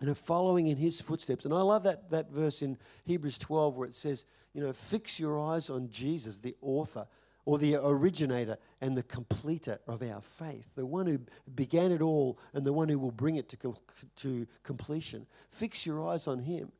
And 0.00 0.16
following 0.16 0.68
in 0.68 0.76
his 0.76 1.00
footsteps. 1.00 1.44
And 1.44 1.54
I 1.54 1.62
love 1.62 1.82
that, 1.84 2.10
that 2.10 2.30
verse 2.30 2.62
in 2.62 2.76
Hebrews 3.04 3.38
12 3.38 3.76
where 3.76 3.88
it 3.88 3.94
says, 3.94 4.26
you 4.52 4.62
know, 4.62 4.72
fix 4.72 5.18
your 5.18 5.40
eyes 5.40 5.70
on 5.70 5.88
Jesus, 5.90 6.36
the 6.36 6.54
author 6.60 7.06
or 7.48 7.56
the 7.56 7.76
originator 7.76 8.58
and 8.82 8.94
the 8.94 9.02
completer 9.02 9.78
of 9.88 10.02
our 10.02 10.20
faith, 10.20 10.66
the 10.74 10.84
one 10.84 11.06
who 11.06 11.18
began 11.54 11.90
it 11.90 12.02
all 12.02 12.38
and 12.52 12.62
the 12.62 12.72
one 12.74 12.90
who 12.90 12.98
will 12.98 13.10
bring 13.10 13.36
it 13.36 13.48
to, 13.48 13.56
com- 13.56 13.74
to 14.14 14.46
completion. 14.62 15.24
Fix 15.50 15.86
your 15.86 16.06
eyes 16.06 16.28
on 16.28 16.40
him 16.40 16.70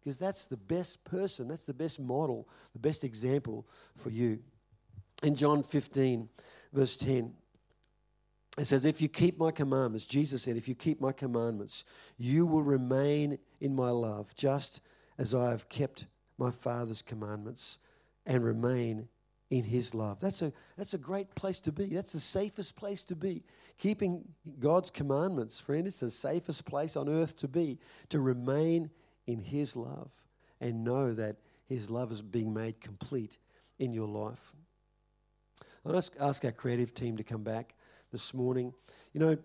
because 0.00 0.18
that's 0.18 0.44
the 0.44 0.56
best 0.56 1.04
person, 1.04 1.46
that's 1.46 1.62
the 1.62 1.72
best 1.72 2.00
model, 2.00 2.48
the 2.72 2.80
best 2.80 3.04
example 3.04 3.68
for 3.94 4.10
you. 4.10 4.40
In 5.22 5.36
John 5.36 5.62
15, 5.62 6.28
verse 6.72 6.96
10, 6.96 7.32
it 8.58 8.64
says, 8.64 8.84
If 8.84 9.00
you 9.00 9.08
keep 9.08 9.38
my 9.38 9.52
commandments, 9.52 10.06
Jesus 10.06 10.42
said, 10.42 10.56
if 10.56 10.66
you 10.66 10.74
keep 10.74 11.00
my 11.00 11.12
commandments, 11.12 11.84
you 12.18 12.46
will 12.46 12.62
remain 12.62 13.38
in 13.60 13.76
my 13.76 13.90
love, 13.90 14.34
just 14.34 14.80
as 15.18 15.32
I 15.32 15.50
have 15.50 15.68
kept 15.68 16.06
my 16.36 16.50
Father's 16.50 17.00
commandments 17.00 17.78
and 18.26 18.44
remain 18.44 19.06
in 19.50 19.64
his 19.64 19.94
love. 19.94 20.20
That's 20.20 20.42
a, 20.42 20.52
that's 20.76 20.94
a 20.94 20.98
great 20.98 21.34
place 21.34 21.60
to 21.60 21.72
be. 21.72 21.86
That's 21.86 22.12
the 22.12 22.20
safest 22.20 22.76
place 22.76 23.04
to 23.04 23.16
be. 23.16 23.44
Keeping 23.78 24.24
God's 24.58 24.90
commandments, 24.90 25.60
friend, 25.60 25.86
it's 25.86 26.00
the 26.00 26.10
safest 26.10 26.64
place 26.64 26.96
on 26.96 27.08
earth 27.08 27.36
to 27.38 27.48
be, 27.48 27.78
to 28.08 28.20
remain 28.20 28.90
in 29.26 29.38
his 29.38 29.76
love 29.76 30.10
and 30.60 30.82
know 30.84 31.12
that 31.12 31.36
his 31.68 31.90
love 31.90 32.10
is 32.10 32.22
being 32.22 32.52
made 32.52 32.80
complete 32.80 33.38
in 33.78 33.92
your 33.92 34.08
life. 34.08 34.52
I'll 35.84 35.96
ask, 35.96 36.12
ask 36.18 36.44
our 36.44 36.52
creative 36.52 36.94
team 36.94 37.16
to 37.16 37.22
come 37.22 37.42
back 37.42 37.74
this 38.10 38.34
morning. 38.34 38.72
You 39.12 39.20
know, 39.20 39.38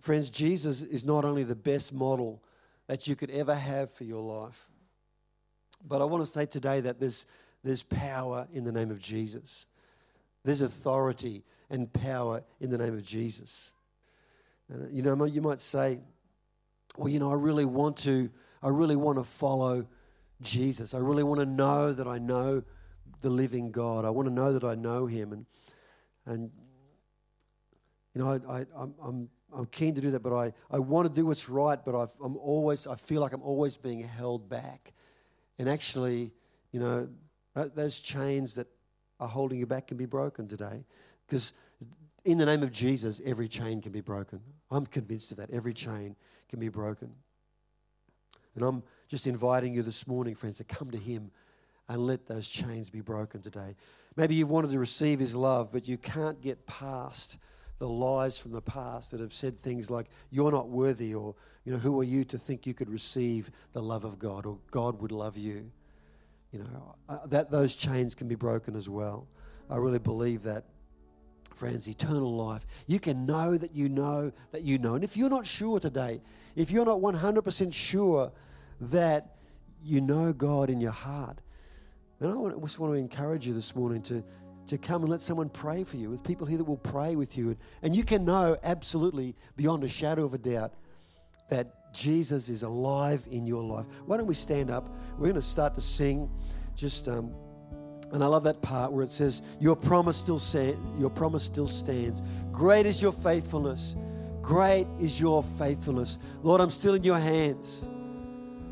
friends, 0.00 0.30
Jesus 0.30 0.80
is 0.82 1.04
not 1.04 1.24
only 1.24 1.42
the 1.42 1.56
best 1.56 1.92
model 1.92 2.42
that 2.86 3.08
you 3.08 3.16
could 3.16 3.30
ever 3.30 3.54
have 3.54 3.90
for 3.92 4.04
your 4.04 4.22
life, 4.22 4.70
but 5.86 6.00
I 6.00 6.04
want 6.04 6.24
to 6.24 6.30
say 6.30 6.46
today 6.46 6.80
that 6.80 7.00
there's, 7.00 7.26
there's 7.64 7.82
power 7.82 8.46
in 8.52 8.64
the 8.64 8.72
name 8.72 8.90
of 8.90 9.00
Jesus. 9.00 9.66
There's 10.44 10.60
authority 10.60 11.44
and 11.70 11.92
power 11.92 12.42
in 12.60 12.70
the 12.70 12.78
name 12.78 12.94
of 12.94 13.04
Jesus. 13.04 13.72
And, 14.68 14.94
you 14.94 15.02
know, 15.02 15.24
you 15.24 15.42
might 15.42 15.60
say, 15.60 16.00
well, 16.96 17.08
you 17.08 17.18
know, 17.18 17.30
I 17.30 17.34
really 17.34 17.64
want 17.64 17.96
to, 17.98 18.30
I 18.62 18.68
really 18.68 18.96
want 18.96 19.18
to 19.18 19.24
follow 19.24 19.86
Jesus. 20.40 20.94
I 20.94 20.98
really 20.98 21.22
want 21.22 21.40
to 21.40 21.46
know 21.46 21.92
that 21.92 22.06
I 22.06 22.18
know 22.18 22.62
the 23.20 23.30
living 23.30 23.70
God. 23.70 24.04
I 24.04 24.10
want 24.10 24.28
to 24.28 24.34
know 24.34 24.52
that 24.52 24.64
I 24.64 24.74
know 24.74 25.06
Him. 25.06 25.32
And, 25.32 25.46
and 26.26 26.50
you 28.14 28.22
know, 28.22 28.30
I, 28.30 28.60
I, 28.60 28.66
I'm, 28.76 28.94
I'm, 29.02 29.28
I'm 29.52 29.66
keen 29.66 29.94
to 29.94 30.00
do 30.00 30.10
that, 30.12 30.20
but 30.20 30.34
I, 30.34 30.52
I 30.70 30.78
want 30.78 31.08
to 31.08 31.12
do 31.12 31.26
what's 31.26 31.48
right, 31.48 31.78
but 31.84 31.94
i 31.94 32.02
am 32.24 32.36
always, 32.36 32.86
I 32.86 32.96
feel 32.96 33.20
like 33.20 33.32
I'm 33.32 33.42
always 33.42 33.76
being 33.76 34.02
held 34.02 34.48
back. 34.48 34.92
And 35.58 35.68
actually, 35.68 36.32
you 36.72 36.80
know, 36.80 37.08
Uh, 37.58 37.68
those 37.74 37.98
chains 37.98 38.54
that 38.54 38.68
are 39.18 39.26
holding 39.26 39.58
you 39.58 39.66
back 39.66 39.88
can 39.88 39.96
be 39.96 40.06
broken 40.06 40.46
today. 40.46 40.84
Because 41.26 41.52
in 42.24 42.38
the 42.38 42.46
name 42.46 42.62
of 42.62 42.70
Jesus, 42.70 43.20
every 43.24 43.48
chain 43.48 43.82
can 43.82 43.90
be 43.90 44.00
broken. 44.00 44.40
I'm 44.70 44.86
convinced 44.86 45.32
of 45.32 45.38
that. 45.38 45.50
Every 45.50 45.74
chain 45.74 46.14
can 46.48 46.60
be 46.60 46.68
broken. 46.68 47.10
And 48.54 48.64
I'm 48.64 48.84
just 49.08 49.26
inviting 49.26 49.74
you 49.74 49.82
this 49.82 50.06
morning, 50.06 50.36
friends, 50.36 50.58
to 50.58 50.64
come 50.64 50.92
to 50.92 50.98
Him 50.98 51.32
and 51.88 52.06
let 52.06 52.28
those 52.28 52.48
chains 52.48 52.90
be 52.90 53.00
broken 53.00 53.42
today. 53.42 53.74
Maybe 54.14 54.36
you've 54.36 54.50
wanted 54.50 54.70
to 54.70 54.78
receive 54.78 55.18
His 55.18 55.34
love, 55.34 55.72
but 55.72 55.88
you 55.88 55.98
can't 55.98 56.40
get 56.40 56.64
past 56.64 57.38
the 57.78 57.88
lies 57.88 58.38
from 58.38 58.52
the 58.52 58.62
past 58.62 59.10
that 59.10 59.20
have 59.20 59.32
said 59.32 59.60
things 59.60 59.90
like, 59.90 60.06
you're 60.30 60.52
not 60.52 60.68
worthy, 60.68 61.12
or, 61.12 61.34
you 61.64 61.72
know, 61.72 61.78
who 61.78 61.98
are 62.00 62.04
you 62.04 62.24
to 62.26 62.38
think 62.38 62.66
you 62.66 62.74
could 62.74 62.90
receive 62.90 63.50
the 63.72 63.82
love 63.82 64.04
of 64.04 64.20
God, 64.20 64.46
or 64.46 64.58
God 64.70 65.00
would 65.00 65.12
love 65.12 65.36
you. 65.36 65.72
You 66.52 66.60
know, 66.60 66.94
uh, 67.08 67.26
that 67.26 67.50
those 67.50 67.74
chains 67.74 68.14
can 68.14 68.28
be 68.28 68.34
broken 68.34 68.74
as 68.74 68.88
well. 68.88 69.28
I 69.68 69.76
really 69.76 69.98
believe 69.98 70.44
that, 70.44 70.64
friends, 71.54 71.88
eternal 71.88 72.34
life. 72.34 72.66
You 72.86 72.98
can 72.98 73.26
know 73.26 73.58
that 73.58 73.74
you 73.74 73.88
know 73.88 74.32
that 74.52 74.62
you 74.62 74.78
know. 74.78 74.94
And 74.94 75.04
if 75.04 75.16
you're 75.16 75.28
not 75.28 75.46
sure 75.46 75.78
today, 75.78 76.22
if 76.56 76.70
you're 76.70 76.86
not 76.86 77.00
100% 77.00 77.74
sure 77.74 78.32
that 78.80 79.36
you 79.82 80.00
know 80.00 80.32
God 80.32 80.70
in 80.70 80.80
your 80.80 80.92
heart, 80.92 81.40
then 82.18 82.30
I 82.30 82.60
just 82.60 82.78
want 82.78 82.94
to 82.94 82.98
encourage 82.98 83.46
you 83.46 83.52
this 83.52 83.76
morning 83.76 84.02
to 84.02 84.24
to 84.68 84.78
come 84.78 85.02
and 85.02 85.10
let 85.10 85.22
someone 85.22 85.48
pray 85.48 85.82
for 85.82 85.96
you, 85.96 86.10
with 86.10 86.22
people 86.22 86.46
here 86.46 86.58
that 86.58 86.64
will 86.64 86.76
pray 86.76 87.16
with 87.16 87.36
you. 87.36 87.56
And 87.82 87.96
you 87.96 88.04
can 88.04 88.24
know 88.24 88.56
absolutely, 88.62 89.34
beyond 89.56 89.82
a 89.82 89.88
shadow 89.88 90.24
of 90.24 90.34
a 90.34 90.38
doubt, 90.38 90.74
that 91.50 91.77
Jesus 91.98 92.48
is 92.48 92.62
alive 92.62 93.26
in 93.30 93.44
your 93.44 93.62
life. 93.62 93.86
Why 94.06 94.16
don't 94.16 94.28
we 94.28 94.34
stand 94.34 94.70
up? 94.70 94.88
We're 95.18 95.24
going 95.24 95.34
to 95.34 95.42
start 95.42 95.74
to 95.74 95.80
sing. 95.80 96.30
Just, 96.76 97.08
um, 97.08 97.34
and 98.12 98.22
I 98.22 98.26
love 98.28 98.44
that 98.44 98.62
part 98.62 98.92
where 98.92 99.02
it 99.02 99.10
says, 99.10 99.42
"Your 99.58 99.74
promise 99.74 100.16
still 100.16 100.38
sa- 100.38 100.76
your 100.96 101.10
promise 101.10 101.42
still 101.42 101.66
stands. 101.66 102.22
Great 102.52 102.86
is 102.86 103.02
your 103.02 103.12
faithfulness. 103.12 103.96
Great 104.42 104.86
is 105.00 105.20
your 105.20 105.42
faithfulness, 105.42 106.18
Lord. 106.42 106.60
I'm 106.60 106.70
still 106.70 106.94
in 106.94 107.02
your 107.02 107.18
hands. 107.18 107.88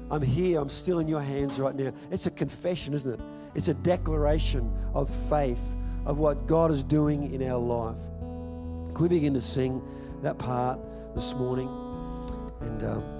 I'm 0.08 0.22
here. 0.22 0.60
I'm 0.60 0.68
still 0.68 1.00
in 1.00 1.08
your 1.08 1.20
hands 1.20 1.58
right 1.58 1.74
now. 1.74 1.92
It's 2.12 2.26
a 2.26 2.30
confession, 2.30 2.94
isn't 2.94 3.12
it? 3.12 3.20
It's 3.56 3.68
a 3.68 3.74
declaration 3.74 4.72
of 4.94 5.10
faith 5.28 5.76
of 6.04 6.18
what 6.18 6.46
God 6.46 6.70
is 6.70 6.84
doing 6.84 7.34
in 7.34 7.42
our 7.50 7.58
life. 7.58 7.98
Can 8.94 9.02
we 9.02 9.08
begin 9.08 9.34
to 9.34 9.40
sing 9.40 9.82
that 10.22 10.38
part 10.38 10.78
this 11.14 11.34
morning? 11.34 11.68
And 12.60 12.82
um, 12.84 13.15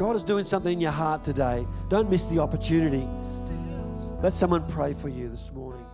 God 0.00 0.16
is 0.16 0.22
doing 0.22 0.46
something 0.46 0.72
in 0.72 0.80
your 0.80 0.92
heart 0.92 1.24
today. 1.24 1.66
Don't 1.90 2.08
miss 2.08 2.24
the 2.24 2.38
opportunity. 2.38 3.06
Let 4.22 4.32
someone 4.32 4.66
pray 4.66 4.94
for 4.94 5.10
you 5.10 5.28
this 5.28 5.52
morning. 5.52 5.84